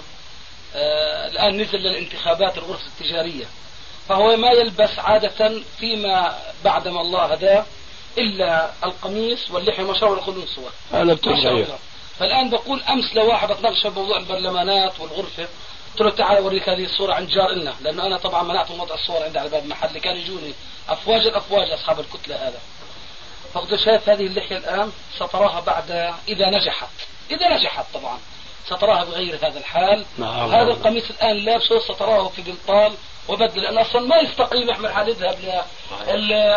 [0.74, 3.44] آه الآن نزل للانتخابات الغرفة التجارية.
[4.08, 7.64] فهو ما يلبس عادة فيما بعدما الله هداه.
[8.18, 10.70] إلا القميص واللحيه ما شاء الله والقلوب صور
[11.62, 11.79] الله.
[12.18, 15.48] فالآن بقول أمس لواحد اتناقش بموضوع البرلمانات والغرفة
[15.92, 19.22] قلت له تعال أوريك هذه الصورة عند جار لنا لأنه أنا طبعا منعتهم وضع الصور
[19.22, 20.53] عندي على باب المحل كانوا يجوني
[20.88, 22.61] أفواج الأفواج أصحاب الكتلة هذا.
[23.55, 25.90] فقلت له شايف هذه اللحية الآن؟ ستراها بعد
[26.29, 26.88] إذا نجحت.
[27.31, 28.18] إذا نجحت طبعا.
[28.66, 30.05] ستراها بغير هذا الحال.
[30.18, 30.50] نعم.
[30.50, 32.92] هذا القميص الآن لابسه ستراه في بنطال
[33.29, 35.65] وبدل لأنه أصلا ما يستقيم يحمل حال يذهب
[36.04, 36.56] ل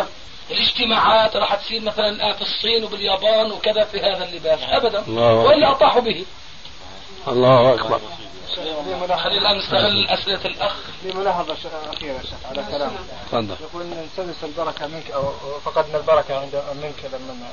[0.50, 4.58] الاجتماعات راح تصير مثلا الان في الصين وباليابان وكذا في هذا اللباس.
[4.62, 5.04] ابدا.
[5.20, 6.24] وإلا أطاحوا به.
[7.28, 8.00] الله أكبر.
[9.16, 10.74] خلينا الآن نستغل أسئلة الأخ.
[11.04, 11.72] لي ملاحظة شيخ
[12.50, 12.98] على كلامك.
[13.26, 13.56] تفضل.
[13.60, 15.32] يقول نلتمس البركة منك أو
[15.64, 17.48] فقدنا البركة عند منك لما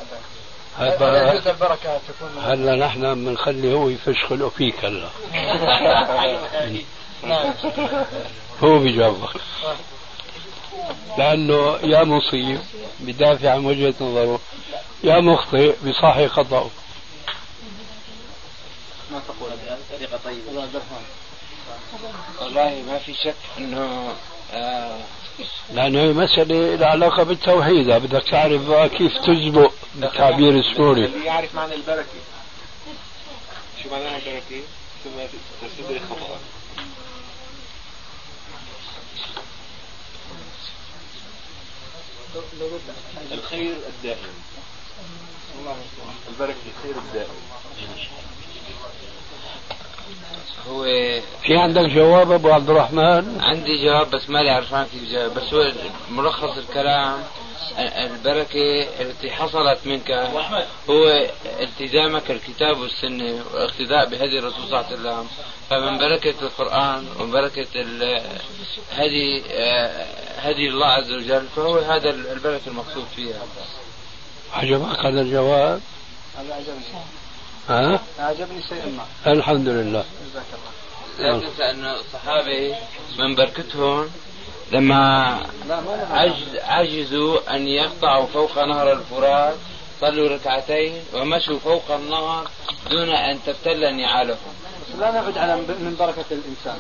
[1.02, 5.10] يجوز البركة تكون هلا نحن بنخلي هو يفشخل فيك هلا.
[7.24, 7.54] نعم
[8.64, 9.30] هو بيجاوبك
[11.18, 12.60] لأنه يا مصيب
[13.00, 14.40] بدافع عن وجهة نظره
[15.04, 16.70] يا مخطئ بصحي خطأه.
[19.12, 19.50] ما تقول؟
[19.98, 20.68] طريقة طيبة.
[22.42, 24.14] والله ما في شك إنه
[24.54, 24.98] آه
[25.74, 31.74] لأنه هي مسألة لها علاقة بالتوحيد بدك تعرف كيف تزبط بالتعبير السوري اللي يعرف معنى
[31.74, 32.06] البركة.
[33.84, 34.62] شو معناها البركة؟
[35.04, 35.12] ثم
[35.62, 36.40] تستدرك خطأ.
[43.32, 44.34] الخير الدائم.
[46.30, 47.36] البركة الخير الدائم.
[50.70, 50.84] هو
[51.44, 55.34] في عندك جواب أبو عبد الرحمن؟ عندي جواب بس مالي عرفان كيف جواب.
[55.34, 55.72] بس هو
[56.12, 57.24] ملخص الكلام.
[57.80, 60.12] البركة التي حصلت منك
[60.90, 61.28] هو
[61.60, 65.28] التزامك الكتاب والسنة والاقتداء بهدي الرسول صلى الله عليه وسلم.
[65.70, 67.66] فمن بركة القرآن ومن بركة
[68.92, 69.44] هدي
[70.38, 73.42] هدي الله عز وجل فهو هذا البركة المقصود فيها.
[74.54, 75.82] عجبك هذا الجواب؟
[76.38, 76.86] هذا عجبني.
[77.70, 79.34] ها؟ عجبني شيئا ما.
[79.34, 80.06] الحمد لله.
[80.30, 80.76] جزاك الله.
[81.20, 82.76] لا تنسى أن الصحابة
[83.20, 84.10] من بركتهم
[84.72, 85.40] لما
[86.64, 89.56] عجزوا أن يقطعوا فوق نهر الفرات
[90.02, 92.50] صلوا ركعتين ومشوا فوق النهر
[92.90, 94.54] دون أن تبتل نعالهم.
[95.00, 96.80] لا نعد على من بركة الإنسان.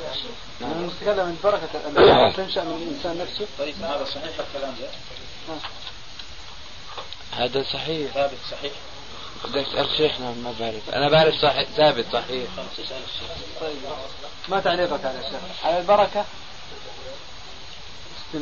[0.62, 3.48] نحن نتكلم من بركة التي تنشأ من الإنسان نفسه.
[3.60, 4.88] طيب هذا صحيح الكلام ده؟
[7.38, 8.12] هذا صحيح.
[8.12, 8.72] ثابت صحيح؟
[9.46, 10.90] بدك تسأل شيخنا ما بعرف.
[10.90, 12.48] أنا بعرف صحيح ثابت صحيح.
[12.56, 13.62] خلاص اسأل الشيخ.
[13.62, 13.78] طيب.
[14.50, 16.26] ما تعليقك على الشيخ؟ على البركة؟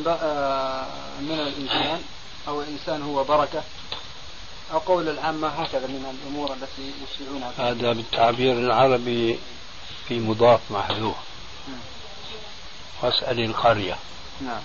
[0.07, 0.87] آه،
[1.21, 2.01] من الإنسان
[2.47, 3.63] أو الإنسان هو بركة.
[4.73, 7.53] أو قول العامة هكذا من الأمور التي يشيعونها.
[7.57, 9.39] هذا بالتعبير العربي
[10.07, 11.15] في مضاف محذوف.
[13.01, 13.97] واسأل القرية.
[14.41, 14.61] نعم.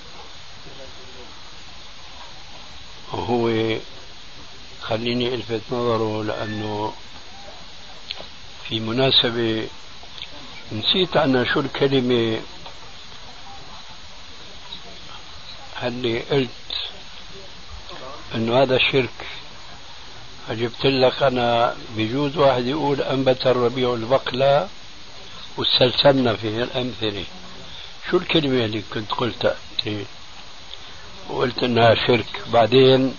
[3.12, 3.77] وهو
[4.83, 6.93] خليني الفت نظره لأنه
[8.69, 9.69] في مناسبة
[10.73, 12.41] نسيت أنا شو الكلمة
[15.87, 16.49] اللي قلت
[18.35, 19.26] انه هذا شرك.
[20.49, 24.68] فجبت لك أنا بجوز واحد يقول أنبت الربيع البقلة
[25.57, 27.24] واستلسلنا في الأمثلة.
[28.11, 29.57] شو الكلمة اللي كنت قلتها؟
[29.87, 30.07] انت
[31.31, 32.43] وقلت إنها شرك.
[32.53, 33.14] بعدين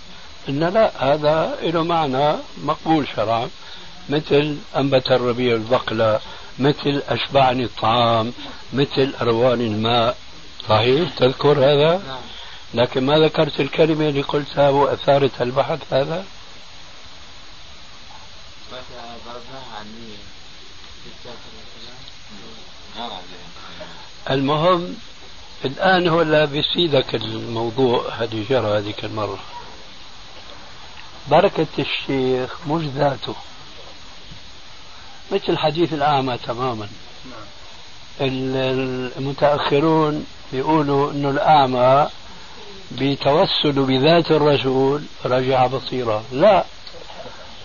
[0.47, 3.49] قلنا لا هذا له معنى مقبول شرعا.
[4.10, 6.20] مثل أنبت الربيع البقلة
[6.60, 8.34] مثل أشبعني الطعام
[8.74, 10.18] مثل أرواني الماء.
[10.70, 12.18] صحيح؟ تذكر هذا؟ نعم.
[12.74, 16.26] لكن ما ذكرت الكلمة اللي قلتها وأثارت البحث هذا؟
[24.30, 24.95] المهم
[25.65, 29.39] الآن هو لا بيسيدك الموضوع هذه جرى هذيك المرة.
[31.28, 33.36] بركة الشيخ مش ذاته.
[35.32, 36.88] مثل حديث الأعمى تماما.
[39.17, 42.09] المتأخرون بيقولوا أنه الأعمى
[42.92, 46.66] بتوسل بذات الرسول رجع بصيرا لا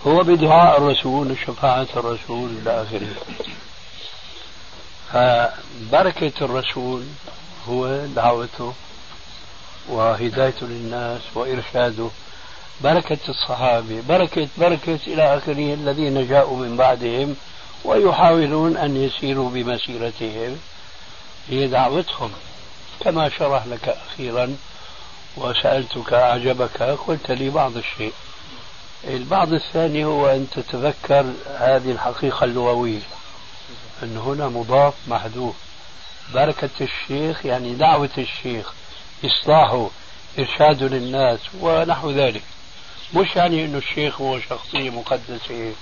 [0.07, 3.15] هو بدعاء الرسول وشفاعة الرسول إلى آخره.
[5.13, 7.03] فبركة الرسول
[7.69, 8.73] هو دعوته
[9.89, 12.09] وهدايته للناس وإرشاده.
[12.81, 17.37] بركة الصحابة بركة بركة إلى آخره الذين جاءوا من بعدهم
[17.85, 20.59] ويحاولون أن يسيروا بمسيرتهم.
[21.49, 22.31] هي دعوتهم.
[23.01, 24.57] كما شرح لك أخيرا
[25.37, 28.13] وسألتك أعجبك قلت لي بعض الشيء.
[29.05, 33.01] البعض الثاني هو أن تتذكر هذه الحقيقة اللغوية
[34.03, 35.55] أن هنا مضاف محذوف.
[36.35, 38.73] بركة الشيخ يعني دعوة الشيخ
[39.25, 39.89] إصلاحه
[40.39, 42.43] إرشاده للناس ونحو ذلك.
[43.15, 45.73] مش يعني أنه الشيخ هو شخصية مقدسة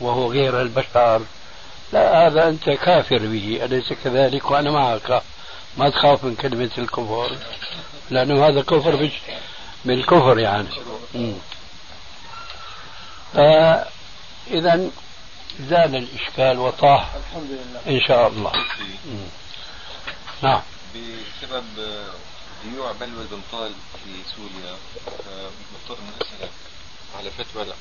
[0.00, 1.22] وهو غير البشر.
[1.92, 5.22] لا هذا أنت كافر به أليس كذلك؟ وأنا معك.
[5.76, 7.36] ما تخاف من كلمة الكفر.
[8.10, 9.10] لأنه هذا كفر
[9.84, 10.68] بالكفر يعني.
[14.50, 14.90] إذا
[15.60, 18.52] زال الإشكال وطاح الحمد لله إن شاء الله.
[20.42, 20.62] نعم.
[20.94, 21.64] بسبب
[22.64, 23.72] ديوع بلوى البنطال
[24.04, 24.76] في سوريا
[25.30, 26.50] آه، مضطر أن اسالك
[27.18, 27.74] على فتوى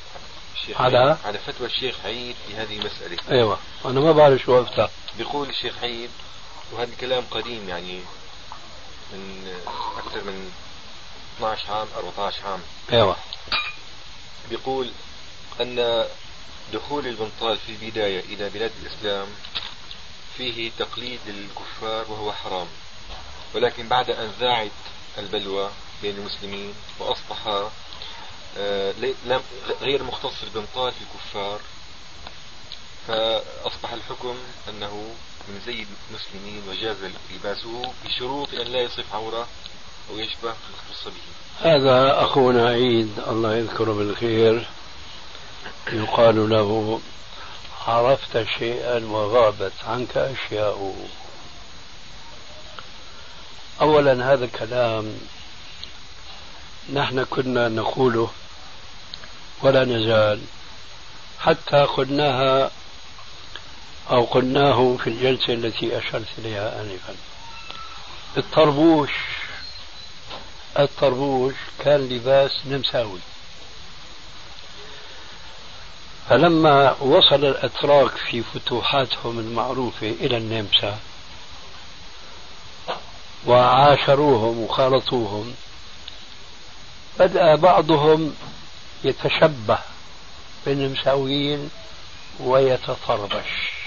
[0.55, 3.17] الشيخ على؟ على فتوى الشيخ عيد في هذه المسألة.
[3.31, 3.57] أيوة.
[3.85, 6.09] أنا ما بعرف شو أفتح بيقول الشيخ عيد
[6.71, 7.99] وهذا الكلام قديم يعني.
[9.13, 9.57] من
[9.97, 10.51] أكثر من
[11.37, 12.59] 12 عام 14 عام.
[12.91, 13.15] أيوة.
[14.49, 14.91] بيقول
[15.61, 16.05] أن
[16.73, 19.27] دخول البنطال في البداية إلى بلاد الإسلام
[20.37, 22.67] فيه تقليد للكفار وهو حرام.
[23.55, 24.71] ولكن بعد أن ذاعت
[25.17, 25.69] البلوى
[26.01, 27.69] بين المسلمين وأصبح
[28.57, 28.93] آه،
[29.81, 31.59] غير مختص البنطال في الكفار
[33.07, 34.37] فأصبح الحكم
[34.69, 35.15] أنه
[35.49, 36.97] من زي المسلمين وجاز
[37.35, 39.47] لباسه بشروط أن لا يصف عورة
[40.09, 41.69] أو يشبه مختص به.
[41.69, 44.67] هذا أخونا عيد الله يذكره بالخير.
[45.93, 47.01] يقال له
[47.87, 50.95] عرفت شيئا وغابت عنك أشياء
[53.81, 55.19] أولا هذا الكلام
[56.93, 58.31] نحن كنا نقوله
[59.61, 60.41] ولا نزال
[61.39, 62.71] حتى قلناها
[64.11, 67.15] أو قلناه في الجلسة التي أشرت إليها آنفا.
[68.37, 69.11] الطربوش
[70.79, 73.19] الطربوش كان لباس نمساوي.
[76.29, 80.99] فلما وصل الأتراك في فتوحاتهم المعروفة إلى النمسا
[83.47, 85.53] وعاشروهم وخالطوهم
[87.19, 88.35] بدأ بعضهم
[89.03, 89.79] يتشبه
[90.65, 91.69] بالنمساويين
[92.39, 93.78] ويتطربش.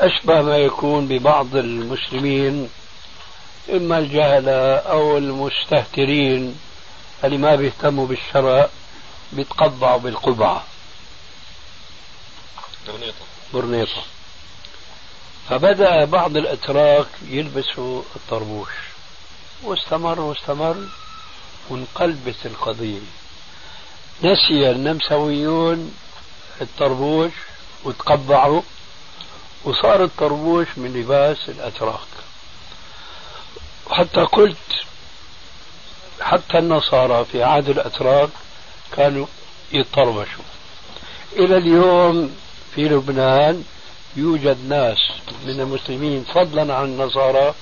[0.00, 2.68] أشبه ما يكون ببعض المسلمين
[3.70, 6.58] إما الجهلة أو المستهترين
[7.24, 8.68] اللي ما بيهتموا بالشرع
[9.32, 10.64] بيتقبعوا بالقبعة.
[12.88, 13.24] برنيطة.
[13.54, 14.02] برنيطة.
[15.48, 18.70] فبدأ بعض الأتراك يلبسوا الطربوش.
[19.62, 20.76] واستمر واستمر
[21.70, 23.00] وانقلبت القضية.
[24.22, 25.94] نسي النمساويون
[26.60, 27.32] الطربوش
[27.84, 28.62] وتقبعوا.
[29.66, 32.08] وصار الطربوش من لباس الأتراك.
[33.90, 34.56] حتى قلت
[36.20, 38.28] حتى النصارى في عهد الأتراك
[38.96, 39.26] كانوا
[39.72, 40.44] يتطربشوا
[41.32, 42.36] إلى اليوم
[42.74, 43.64] في لبنان
[44.16, 44.98] يوجد ناس
[45.46, 47.54] من المسلمين فضلا عن النصارى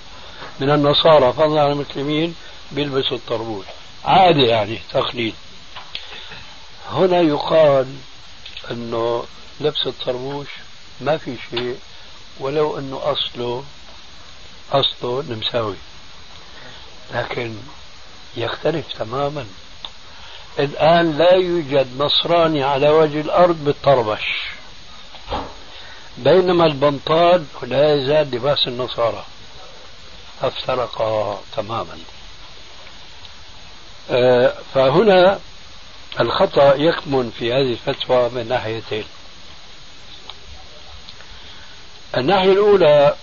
[0.60, 2.34] من النصارى فضلا عن المسلمين
[2.72, 3.64] بيلبسوا الطربوش.
[4.04, 5.34] عادي يعني تقليد.
[6.90, 7.86] هنا يقال
[8.70, 9.24] إنه
[9.60, 10.48] لبس الطربوش
[11.00, 11.78] ما في شيء
[12.40, 13.64] ولو أنه أصله
[14.72, 15.76] أصله نمساوي.
[17.14, 17.56] لكن
[18.36, 19.46] يختلف تماما.
[20.58, 24.42] الآن لا يوجد نصراني على وجه الأرض بالطربش.
[26.18, 29.24] بينما البنطال لا يزال لباس النصارى.
[30.42, 31.98] افترقا تماما.
[34.10, 35.38] آه، فهنا
[36.20, 39.04] الخطأ يكمن في هذه الفتوى من ناحيتين.
[42.16, 43.14] الناحية الأولى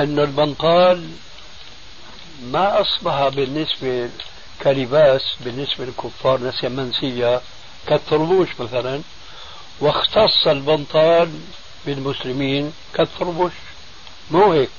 [0.00, 1.10] أن البنطال
[2.42, 4.10] ما أصبح بالنسبة
[4.62, 7.40] كلباس بالنسبة للكفار نسيا منسية
[7.86, 9.02] كالطربوش مثلا
[9.80, 11.30] واختص البنطال
[11.86, 13.52] بالمسلمين كالطربوش.
[14.30, 14.70] مو هيك.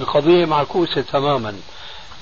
[0.00, 1.60] القضية معكوسة تماما.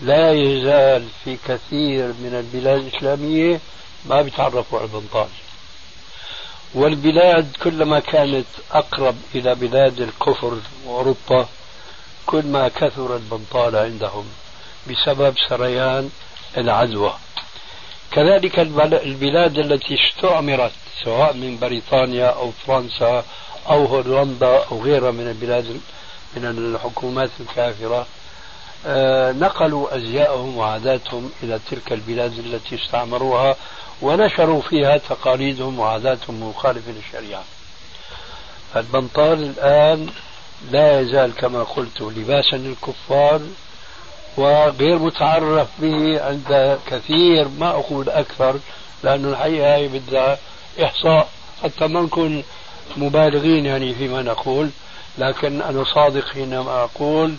[0.03, 3.61] لا يزال في كثير من البلاد الإسلامية
[4.07, 5.29] ما بيتعرفوا على البنطال.
[6.75, 11.49] والبلاد كلما كانت أقرب إلى بلاد الكفر وأوروبا
[12.27, 14.25] كل ما كثر البنطال عندهم
[14.91, 16.11] بسبب سريان
[16.57, 17.15] العدوى.
[18.11, 20.73] كذلك البلاد التي استعمرت
[21.05, 23.25] سواء من بريطانيا أو فرنسا
[23.71, 25.81] أو هولندا أو غيرها من البلاد
[26.37, 28.07] من الحكومات الكافرة
[28.87, 33.57] آه، نقلوا أزياءهم وعاداتهم إلى تلك البلاد التي استعمروها
[34.03, 37.45] ونشروا فيها تقاليدهم وعاداتهم مخالفة للشريعة.
[38.75, 40.07] فالبنطال الآن
[40.71, 43.41] لا يزال كما قلت لباسا للكفار
[44.37, 48.59] وغير متعرف به عند كثير ما أقول أكثر
[49.03, 50.39] لأن الحقيقة هي بدها
[50.83, 51.29] إحصاء
[51.63, 52.45] حتى ما نكون
[52.97, 54.71] مبالغين يعني فيما نقول
[55.19, 57.35] لكن أنا صادق حينما أقول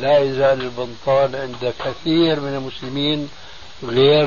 [0.00, 3.28] لا يزال البنطال عند كثير من المسلمين
[3.84, 4.26] غير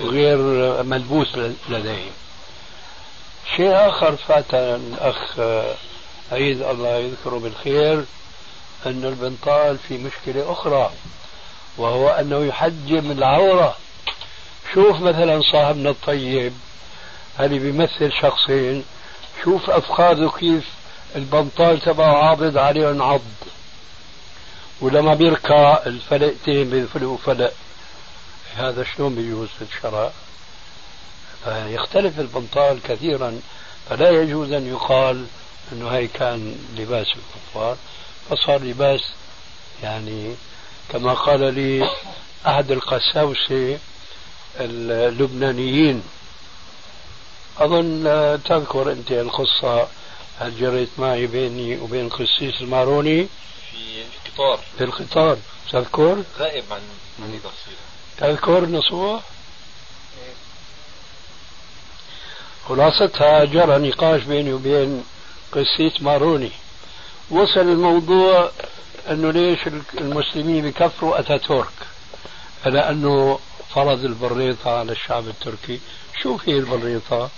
[0.00, 0.38] غير
[0.82, 1.28] ملبوس
[1.68, 2.10] لديهم
[3.56, 5.38] شيء آخر فات الأخ
[6.32, 8.04] عيد الله يذكره بالخير
[8.86, 10.90] أن البنطال في مشكلة أخرى
[11.78, 13.76] وهو أنه يحجم العورة.
[14.74, 16.52] شوف مثلا صاحبنا الطيب
[17.40, 18.84] اللي بيمثل شخصين؟
[19.44, 20.64] شوف أفخاذه كيف
[21.16, 23.20] البنطال تبعه عاضد عليهم عض
[24.80, 27.52] ولما بيركع الفلقتين بينفلقوا فلق.
[28.58, 30.10] هذا شلون بيجوز في الشرع؟
[31.44, 33.40] فيختلف البنطال كثيرا
[33.88, 35.26] فلا يجوز أن يقال
[35.72, 37.76] أنه هي كان لباس الكفار.
[38.30, 39.00] فصار لباس
[39.82, 40.34] يعني
[40.88, 41.90] كما قال لي
[42.46, 43.78] أحد القساوسة
[44.60, 46.02] اللبنانيين.
[47.58, 48.04] أظن
[48.44, 49.88] تذكر أنت القصة
[50.40, 53.28] هل جريت معي بيني وبين القسيس الماروني؟
[53.72, 54.60] في القطار.
[54.78, 55.38] في القطار
[55.72, 56.80] تذكر؟ غائب عن
[57.22, 57.40] عن
[58.18, 59.22] تذكر نصوح؟
[62.68, 65.04] خلاصتها جرى نقاش بيني وبين
[65.52, 66.50] قسيس ماروني.
[67.30, 68.50] وصل الموضوع
[69.10, 69.58] أنه ليش
[70.00, 71.72] المسلمين بكفروا أتاتورك؟
[72.66, 73.38] لأنه
[73.74, 75.80] فرض البريطة على الشعب التركي.
[76.22, 77.30] شوف هي البريطة؟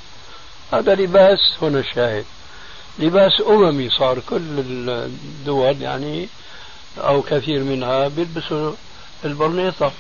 [0.72, 2.24] هذا لباس هنا الشاهد.
[2.99, 6.28] لباس أممي صار كل الدول يعني
[6.99, 8.72] أو كثير منها بيلبسوا
[9.24, 9.93] البرنيطة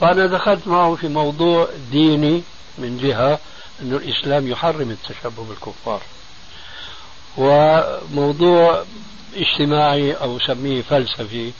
[0.00, 2.42] فأنا دخلت معه في موضوع ديني
[2.78, 3.38] من جهة
[3.82, 6.02] أن الإسلام يحرم التشبه بالكفار.
[7.36, 8.84] وموضوع
[9.36, 11.52] اجتماعي أو سميه فلسفي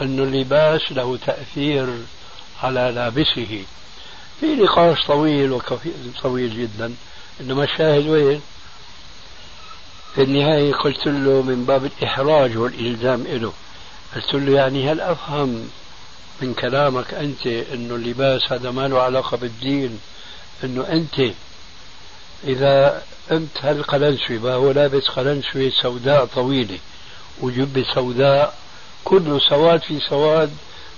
[0.00, 1.88] أن اللباس له تأثير
[2.62, 3.64] على لابسه.
[4.40, 6.94] في نقاش طويل وطويل جدا.
[7.40, 8.40] إنما الشاهد وين؟
[10.14, 13.52] في النهاية قلت له من باب الإحراج والإلزام له
[14.14, 15.68] قلت له يعني هل أفهم
[16.42, 20.00] من كلامك أنت أنه اللباس هذا ما له علاقة بالدين
[20.64, 21.34] أنه أنت
[22.44, 26.78] إذا أنت هالقلنسوي هو لابس قلنسوي سوداء طويلة
[27.40, 28.54] وجبة سوداء
[29.04, 30.50] كله سواد في سواد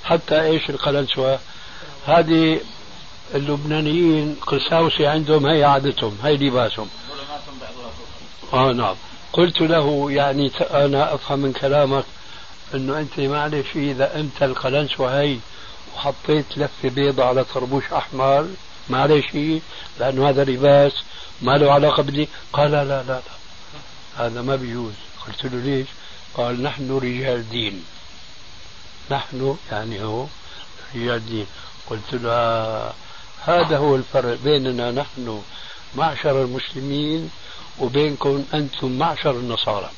[0.05, 1.39] حتى إيش القلنسوة
[2.07, 2.61] هذه
[3.35, 6.89] اللبنانيين قساوسة عندهم هي عادتهم هي لباسهم.
[8.53, 8.95] آه نعم.
[9.33, 12.05] قلت له يعني أنا أفهم من كلامك
[12.75, 15.39] إنه أنت معلش إذا أنت القلنسوة هي
[15.97, 18.49] وحطيت لفة بيضة على طربوش أحمر
[18.91, 19.27] معلش
[20.01, 20.93] لأنه هذا لباس
[21.43, 23.21] ما له علاقة بدي قال لا لا لا.
[24.17, 24.93] هذا ما بيجوز.
[25.27, 25.87] قلت له ليش؟
[26.35, 27.85] قال نحن رجال دين.
[29.11, 30.27] نحن يعني هو
[30.95, 31.47] رجال دين.
[31.91, 32.93] قلت له
[33.41, 35.43] هذا هو الفرق بيننا نحن
[35.95, 37.31] معشر المسلمين
[37.79, 39.91] وبينكم أنتم معشر النصارى.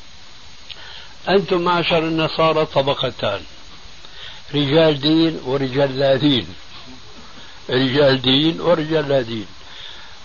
[1.29, 3.41] أنتم معشر النصارى طبقتان.
[4.55, 6.47] رجال دين ورجال لا دين.
[7.71, 9.47] رجال دين ورجال لا دين.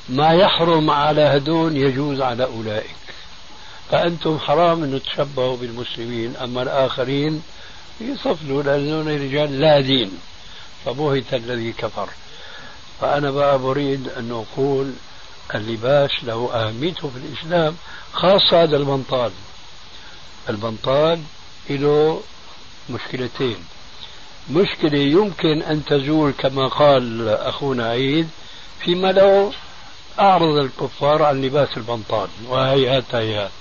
[0.09, 2.95] ما يحرم على هدون يجوز على أولئك.
[3.91, 7.43] فأنتم حرام أن تشبهوا بالمسلمين أما الآخرين
[8.01, 10.11] يصفلوا لأنهم رجال لا دين.
[10.85, 12.09] فبهت الذي كفر.
[13.01, 14.93] فأنا بقى أريد أن أقول
[15.55, 17.75] اللباس له أهميته في الإسلام
[18.13, 19.31] خاصة هذا البنطال.
[20.49, 21.21] البنطال
[21.69, 22.21] له
[22.89, 23.57] مشكلتين.
[24.51, 28.29] مشكلة يمكن أن تزول كما قال أخونا عيد
[28.79, 29.51] فيما لو
[30.19, 32.29] أعرض الكفار عن لباس البنطال.
[32.47, 33.51] وهيهات هيهات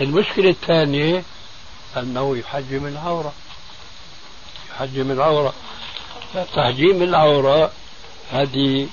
[0.00, 1.22] المشكلة الثانية
[1.96, 3.32] أنه يحجم العورة.
[4.70, 5.54] يحجم العورة.
[6.54, 7.72] تحجيم العورة
[8.32, 8.88] هذه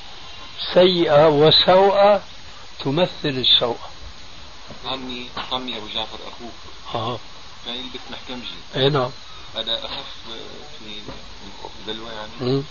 [0.74, 2.22] سيئة وسوءة
[2.80, 3.90] تمثل السوءة
[4.86, 6.54] عمي عمي أبو جعفر أخوك.
[6.94, 7.20] آه
[7.66, 9.12] كان يلبس محكمجي أي نعم.
[9.56, 10.06] هذا أخف
[10.80, 11.02] في
[11.88, 12.64] البلوى يعني.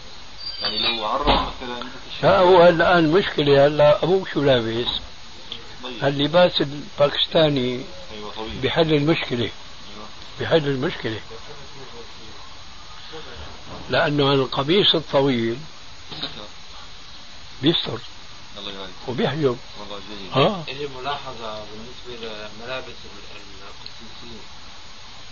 [0.62, 1.88] يعني لو عرض مثلا
[2.22, 4.88] لا هو الآن مشكلة هلا أبوك شو لابس؟
[6.02, 9.38] اللباس الباكستاني أيوة طويل بحل المشكلة.
[9.40, 10.06] أيوة.
[10.40, 11.20] بحل المشكلة.
[13.90, 15.58] لأنه القميص الطويل
[17.62, 17.98] بيستر.
[18.58, 20.32] الله يبارك وبيحجب والله جيد.
[20.36, 22.94] آه لي ملاحظة بالنسبة لملابس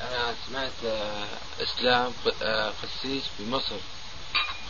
[0.00, 1.26] أنا سمعت آه،
[1.62, 2.12] إسلام
[2.42, 3.76] آه، قسيس بمصر.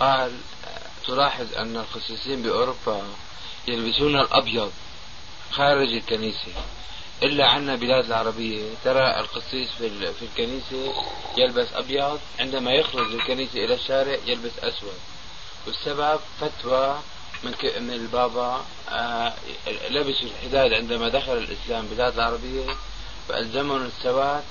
[0.01, 0.33] قال
[0.67, 3.03] آه، تلاحظ أن القسيسين بأوروبا
[3.69, 4.73] يلبسون الأبيض
[5.53, 6.53] خارج الكنيسة.
[7.23, 10.95] إلا عنا بلاد العربية ترى القسيس في في الكنيسة
[11.37, 14.99] يلبس أبيض عندما يخرج الكنيسة إلى الشارع يلبس أسود.
[15.67, 16.99] والسبب فتوى
[17.45, 19.35] من من البابا آه
[19.91, 22.77] لبسوا الحداد عندما دخل الإسلام بلاد العربية.
[23.31, 24.45] فألزمهم السواد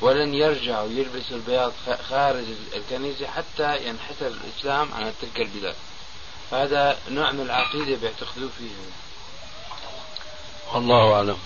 [0.00, 1.72] ولن يرجعوا يلبسوا البياض
[2.08, 5.74] خارج الكنيسة حتى ينحسر الإسلام عن تلك البلاد.
[6.52, 8.90] هذا نوع من العقيدة بيعتقدوا فيها.
[10.72, 11.38] والله أعلم.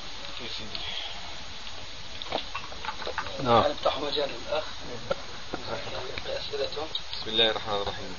[3.42, 3.64] نعم.
[3.70, 4.64] نفتح مجال الأخ؟
[6.26, 6.82] بأسئلته
[7.12, 8.16] بسم الله الرحمن الرحيم.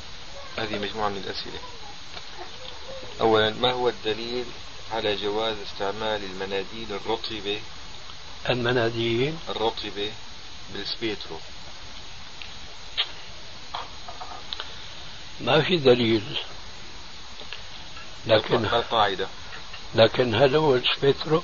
[0.58, 1.60] هذه مجموعة من الأسئلة.
[3.22, 4.46] أولا ما هو الدليل
[4.92, 7.62] على جواز استعمال المناديل الرطبة
[8.50, 10.12] المناديل الرطبة
[10.74, 11.40] بالسبيترو.
[15.42, 16.24] ما في دليل.
[18.28, 19.28] لكن القاعدة
[19.96, 21.44] لكن هل هو السبيترو؟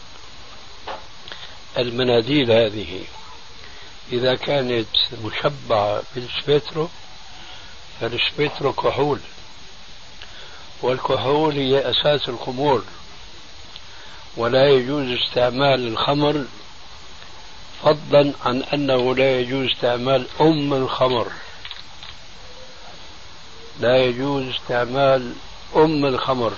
[1.77, 3.03] المناديل هذه
[4.11, 4.87] إذا كانت
[5.23, 6.89] مشبعة بالسبيترو
[8.01, 9.19] فالسبيترو كحول.
[10.81, 12.83] والكحول هي أساس الخمور
[14.37, 16.45] ولا يجوز استعمال الخمر
[17.83, 21.27] فضلا عن أنه لا يجوز استعمال أم الخمر.
[23.79, 25.33] لا يجوز استعمال
[25.75, 26.53] أم الخمر.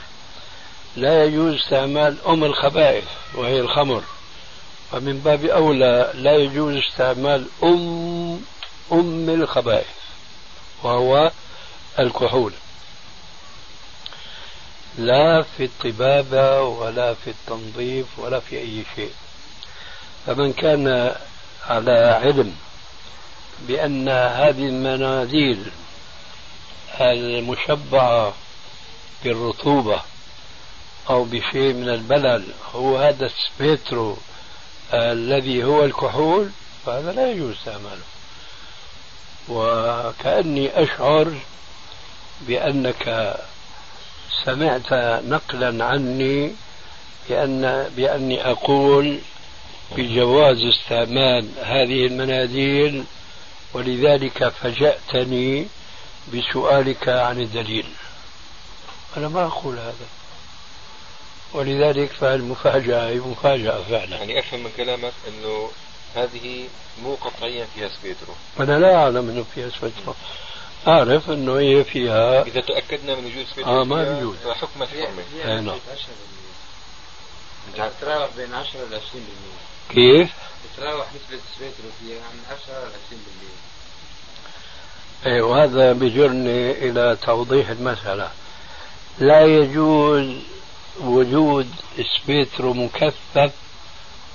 [0.95, 4.03] لا يجوز استعمال أم الخبائث وهي الخمر.
[4.91, 8.41] فمن باب أولى لا يجوز استعمال أم
[8.91, 9.87] أم الخبائث
[10.83, 11.31] وهو
[11.99, 12.53] الكحول.
[14.97, 19.11] لا في الطبابة ولا في التنظيف ولا في أي شيء.
[20.25, 21.15] فمن كان
[21.69, 22.55] على علم
[23.67, 25.71] بأن هذه المناديل
[27.01, 28.33] المشبعة
[29.23, 30.01] بالرطوبة
[31.09, 32.43] أو بشيء من البلل
[32.75, 34.17] هو هذا السبيترو
[34.93, 36.49] الذي هو الكحول
[36.85, 38.03] فهذا لا يجوز استعماله.
[39.49, 41.33] وكأني أشعر
[42.41, 43.35] بأنك
[44.45, 44.93] سمعت
[45.23, 46.55] نقلا عني
[47.29, 49.19] بأن بأني أقول
[49.97, 53.03] بجواز استعمال هذه المناديل
[53.73, 55.67] ولذلك فجأتني
[56.33, 57.85] بسؤالك عن الدليل.
[59.17, 60.07] أنا ما أقول هذا.
[61.53, 64.17] ولذلك فالمفاجأة هي مفاجأة فعلا.
[64.17, 65.69] يعني أفهم من كلامك أنه
[66.15, 66.67] هذه
[67.03, 70.13] مو قطعيا فيها سبيترو أنا لا أعلم أنه فيها سبيترو
[70.87, 75.23] أعرف أنه هي فيها إذا تأكدنا من وجود سبيترو آه ما بيجوز فحكم الحرمة.
[75.45, 75.77] أي نعم.
[77.99, 78.99] تتراوح بين 10 ل 20%
[79.89, 80.29] كيف؟
[80.75, 82.91] تتراوح نسبة السبيترو فيها عن 10 ل
[85.25, 88.31] 20% إيه وهذا بجرني إلى توضيح المسألة.
[89.19, 90.35] لا يجوز
[90.99, 91.69] وجود
[92.17, 93.51] سبيترو مكثف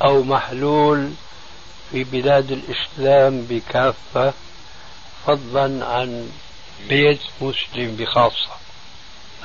[0.04, 1.12] أو محلول
[1.90, 4.32] في بلاد الإسلام بكافة
[5.26, 6.30] فضلا عن
[6.88, 8.50] بيت مسلم بخاصة.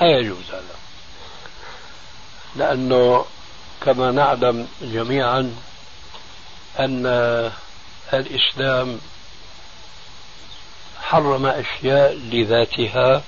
[0.02, 0.76] لا يجوز هذا.
[2.56, 3.26] لأنه
[3.82, 5.56] كما نعلم جميعا
[6.80, 7.06] أن
[8.14, 9.00] الإسلام
[11.02, 13.24] حرم أشياء لذاتها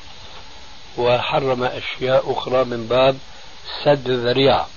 [0.97, 3.17] وحرم أشياء أخرى من باب
[3.83, 4.67] سد الذريعة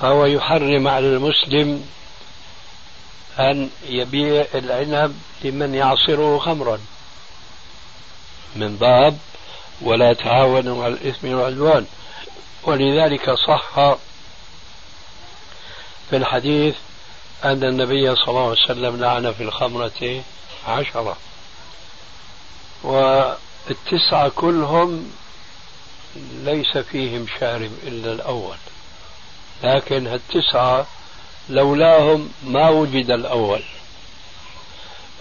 [0.00, 1.88] فهو يحرم على المسلم
[3.38, 6.78] أن يبيع العنب لمن يعصره خمرا
[8.56, 9.18] من باب
[9.82, 11.86] ولا تعاونوا على الإثم والعدوان.
[12.62, 13.74] ولذلك صح
[16.10, 16.74] في الحديث
[17.44, 20.22] أن النبي صلى الله عليه وسلم لعن في الخمرة
[20.68, 21.16] عشرة.
[22.82, 25.12] والتسعة كلهم
[26.32, 28.56] ليس فيهم شارب إلا الأول.
[29.64, 30.86] لكن التسعة
[31.48, 33.62] لولاهم ما وجد الأول.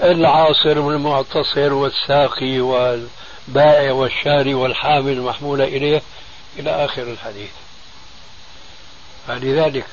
[0.04, 6.02] العاصر والمعتصر والساقي والبائع والشاري والحامل المحمول إليه
[6.60, 7.52] إلى آخر الحديث.
[9.28, 9.86] فلذلك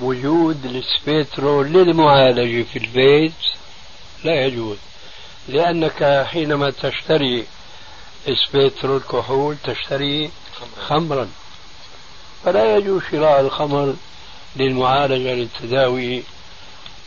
[0.00, 3.32] وجود السبيترو للمعالجة في البيت
[4.24, 4.76] لا يجوز.
[5.48, 7.46] لأنك حينما تشتري
[8.46, 10.30] سبيترو الكحول تشتري
[10.88, 11.28] خمرا.
[12.44, 13.94] فلا يجوز شراء الخمر
[14.56, 16.22] للمعالجة للتداوي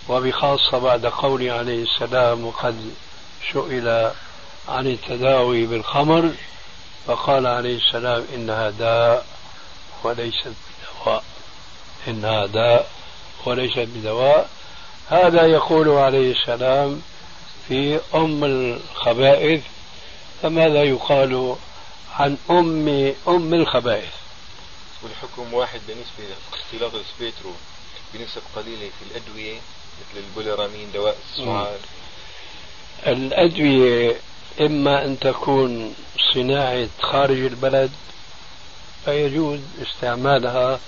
[0.09, 2.91] وبخاصة بعد قوله عليه السلام وقد
[3.53, 4.11] سئل
[4.69, 6.31] عن التداوي بالخمر
[7.07, 9.25] فقال عليه السلام إنها داء
[10.03, 10.53] وليست
[11.05, 11.23] بدواء
[12.07, 12.89] إنها داء
[13.45, 14.49] وليست بدواء.
[15.09, 17.01] هذا يقول عليه السلام
[17.67, 19.61] في أم الخبائث
[20.41, 21.55] فماذا يقال
[22.13, 24.13] عن أم أم الخبائث؟
[25.03, 27.53] والحكم واحد بالنسبة لاختلاط السبيترو
[28.13, 29.53] بنسب قليلة في الأدوية
[29.99, 31.77] مثل البوليرامين دواء السعال.
[33.07, 34.15] الأدوية
[34.61, 35.95] إما أن تكون
[36.33, 37.91] صناعة خارج البلد
[39.05, 40.79] فيجوز استعمالها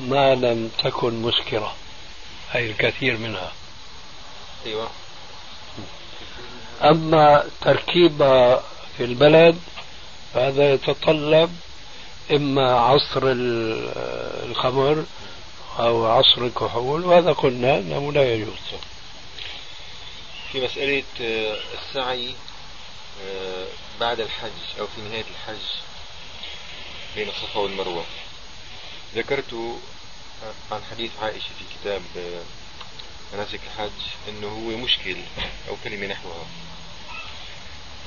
[0.00, 1.74] ما لم تكن مسكرة
[2.54, 3.52] أي الكثير منها.
[4.66, 4.90] أيوة.
[6.82, 8.62] أما تركيبها
[8.96, 9.58] في البلد
[10.34, 11.56] فهذا يتطلب
[12.30, 13.20] إما عصر
[14.44, 15.04] الخمر
[15.78, 18.54] أو عصر الكحول وهذا قلنا أنه لا يجوز.
[20.52, 22.34] في مسألة آه، السعي
[23.24, 23.66] آه،
[24.00, 25.64] بعد الحج أو في نهاية الحج
[27.16, 28.04] بين الصفا والمروة.
[29.14, 29.54] ذكرت
[30.72, 32.02] عن حديث عائشة في كتاب
[33.32, 35.16] مناسك الحج أنه هو مشكل
[35.68, 36.46] أو كلمة نحوها.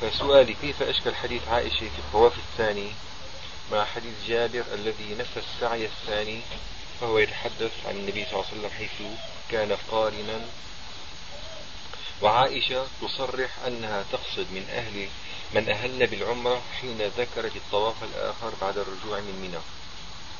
[0.02, 2.91] فسؤالي كيف أشكل حديث عائشة في الطواف الثاني
[3.72, 6.41] مع حديث جابر الذي نفى السعي الثاني
[7.02, 9.18] فهو يتحدث عن النبي صلى الله عليه وسلم حيث
[9.52, 10.41] كان قارنا؟
[12.22, 15.08] وعائشة تصرح أنها تقصد من أهل
[15.54, 19.81] من أهل بالعمرة حين ذكرت الطواف الآخر بعد الرجوع من منى.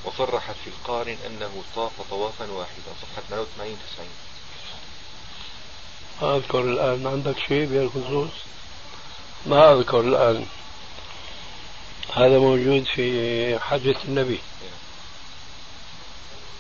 [0.06, 2.91] وصرحت في القارن أنه طاف طوافا واحدا.
[3.02, 3.78] صفحة 88
[6.22, 7.08] 90 أذكر الآن.
[7.08, 8.32] عندك شيء بهالخصوص
[9.45, 10.45] ما أذكر الآن.
[12.14, 14.39] هذا موجود في حجة النبي.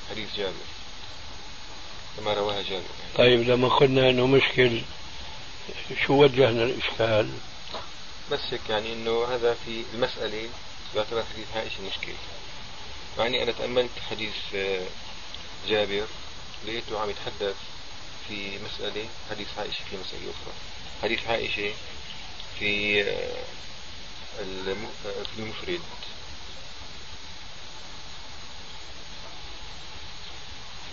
[0.09, 0.53] حديث جابر.
[2.17, 2.83] كما رواها جابر.
[3.17, 4.81] طيب لما قلنا إنه مشكل
[6.05, 7.29] شو وجهنا الإشكال؟
[8.31, 10.49] بس هيك يعني إنه هذا في المسألة
[10.95, 11.81] يعتبر حديث عائشة
[13.11, 14.87] مشكل يعني أنا تأملت حديث آه،
[15.67, 16.05] جابر
[16.65, 17.55] لقيته عم يتحدث
[18.27, 20.53] في مسألة حديث عائشة في مسألة أخرى.
[21.03, 21.73] حديث عائشة
[22.59, 23.43] في آه،
[24.39, 25.81] آه، في المفرد.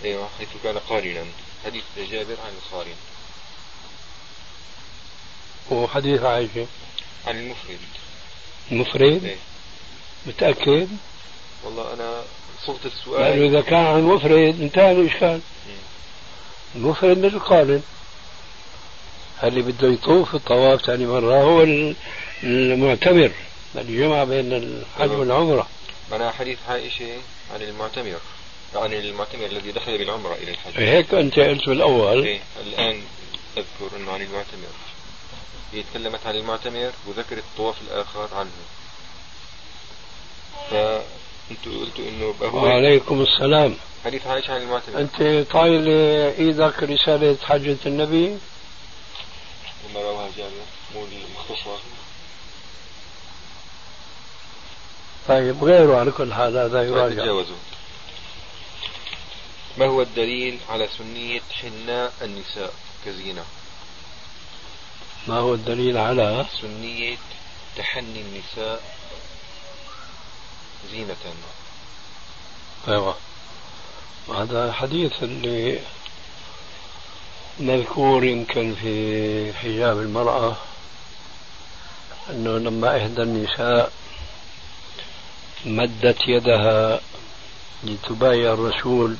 [0.03, 1.25] أيوه حيث كان قارنا.
[1.65, 2.95] حديث جابر عن القارن.
[5.71, 6.67] وحديث عائشة.
[7.27, 7.79] عن المفرد.
[8.71, 9.37] المفرد؟ إيه.
[10.25, 10.89] متأكد؟
[11.63, 12.21] والله أنا
[12.65, 13.21] صغت السؤال.
[13.21, 15.41] لأنه إذا كان عن المفرد انتهى الإشكال.
[16.75, 17.81] المفرد مثل قارن
[19.43, 21.65] اللي بده يطوف الطواف ثاني مرة هو
[22.43, 23.31] المعتمر.
[23.75, 25.67] اللي جمع بين الحج والعمرة.
[26.11, 27.17] معناها حديث عائشة
[27.53, 28.19] عن المعتمر.
[28.75, 30.71] عن المعتمر الذي دخل بالعمرة إلى الحج.
[30.75, 32.25] هيك أنت قلت بالأول.
[32.25, 33.01] إيه الآن
[33.57, 34.73] أذكر أنه عن المعتمر.
[35.73, 38.49] هي تكلمت عن المعتمر وذكرت الطواف الآخر عنه.
[41.49, 43.75] فأنتوا قلتوا أنه هو وعليكم السلام.
[44.05, 45.87] حديث عائشة عن المعتمر أنت طايل
[46.37, 48.37] إيدك رسالة حجة النبي؟
[49.89, 50.51] لما رواها جابر
[50.95, 51.79] مو المختصر
[55.27, 57.43] طيب غيره على كل حال هذا يراجع.
[59.77, 62.73] ما هو الدليل على سنية حناء النساء
[63.05, 63.43] كزينة؟
[65.27, 67.17] ما هو الدليل على؟ سنية
[67.77, 68.98] تحني النساء
[70.91, 71.15] زينة.
[72.87, 73.15] أيوه.
[74.35, 75.79] هذا حديث اللي
[77.59, 80.55] مذكور يمكن في حجاب المرأة
[82.29, 83.91] أنه لما إحدى النساء
[85.65, 86.99] مدت يدها
[87.83, 89.15] لتبايع الرسول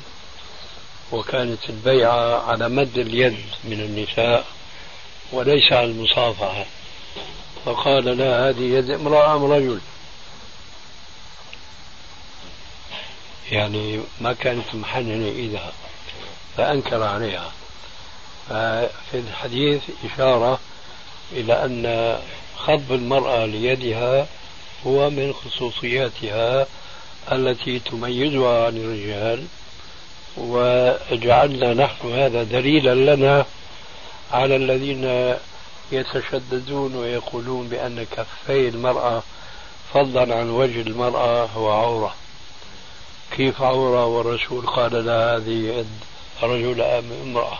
[1.12, 4.44] وكانت البيعة على مد اليد من النساء
[5.32, 6.66] وليس على المصافحة
[7.64, 9.80] فقال لا هذه يد امرأة أم رجل؟
[13.50, 15.72] يعني ما كانت محننة إيدها
[16.56, 17.52] فأنكر عليها.
[18.48, 20.58] ففي الحديث إشارة
[21.32, 22.16] إلى أن
[22.56, 24.26] خض المرأة ليدها
[24.86, 26.66] هو من خصوصياتها
[27.32, 29.46] التي تميزها عن الرجال
[30.36, 33.46] وجعلنا نحن هذا دليلا لنا
[34.32, 35.34] على الذين
[35.92, 39.22] يتشددون ويقولون بأن كفي المرأة
[39.94, 42.14] فضلا عن وجه المرأة هو عورة.
[43.36, 45.90] كيف عورة والرسول قال لا هذه يد
[46.42, 47.58] رجل أم امرأة؟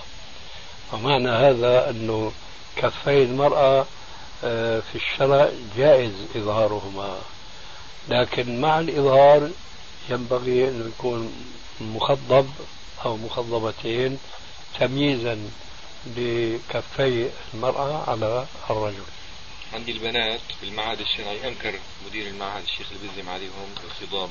[0.92, 2.32] ومعنى هذا أنه
[2.76, 3.86] كفي المرأة
[4.44, 7.18] آه، في الشرع جائز إظهارهما.
[8.08, 9.50] لكن مع الإظهار
[10.08, 11.32] ينبغي أن يكون
[11.80, 12.50] مخضب
[13.04, 14.18] أو مخضبتين
[14.80, 15.50] تمييزا
[16.06, 19.04] لكفي المرأة على الرجل.
[19.72, 21.74] عندي البنات في المعهد الشرعي أنكر
[22.06, 24.30] مدير المعهد الشيخ البزم عليهم الخضاب.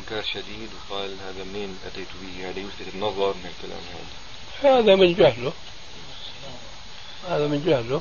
[0.00, 4.78] إنكار شديد وقال هذا منين أتيت به؟ هذا يلفت النظر من الكلام هذا.
[4.78, 5.52] هذا من جهله.
[7.28, 8.00] هذا من جهله.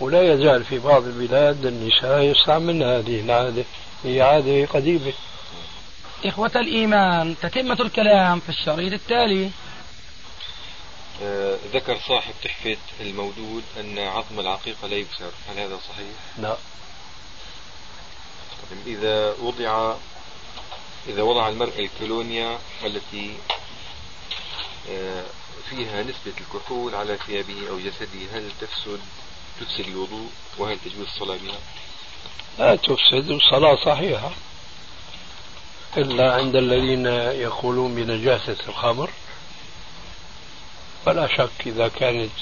[0.00, 3.64] ولا يزال في بعض البلاد النساء يستعملن هذه العادة.
[4.04, 5.12] هي عادة قديمة.
[6.24, 9.50] إخوة الإيمان تتمة الكلام في الشريط التالي.
[11.22, 15.30] آه ذكر صاحب تحفة المودود أن عظم العقيقة لا يكسر.
[15.48, 16.56] هل هذا صحيح؟ لا.
[18.70, 19.94] طيب، إذا وضع
[21.08, 23.34] إذا وضع المرء الكولونيا التي
[24.90, 25.24] آه
[25.70, 29.00] فيها نسبة الكحول على ثيابه أو جسده هل تفسد
[29.60, 30.28] تفسد الوضوء؟
[30.58, 31.58] وهل تجوز الصلاة بها؟
[32.58, 34.30] لا تفسد الصلاة صحيحة.
[35.96, 37.06] إلا عند الذين
[37.40, 39.10] يقولون بنجاسة الخمر.
[41.06, 42.32] فلا شك إذا كانت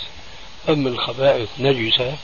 [0.68, 2.16] أم الخبائث نجسة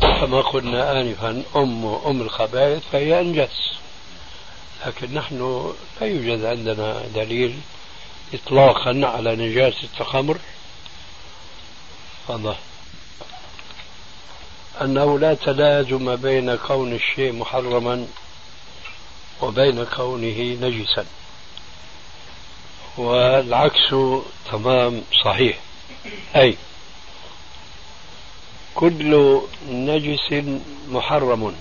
[0.00, 3.74] كما قلنا آنفا أم أم الخبائث فهي أنجس.
[4.86, 7.60] لكن نحن لا يوجد عندنا دليل
[8.34, 10.38] إطلاقا على نجاسة الخمر
[12.28, 12.56] هذا
[14.82, 18.06] أنه لا تلازم بين كون الشيء محرما
[19.42, 21.06] وبين كونه نجسا.
[22.96, 23.94] والعكس
[24.52, 25.58] تمام صحيح.
[26.36, 26.56] أي
[28.74, 30.44] كل نجس
[30.88, 31.54] محرم.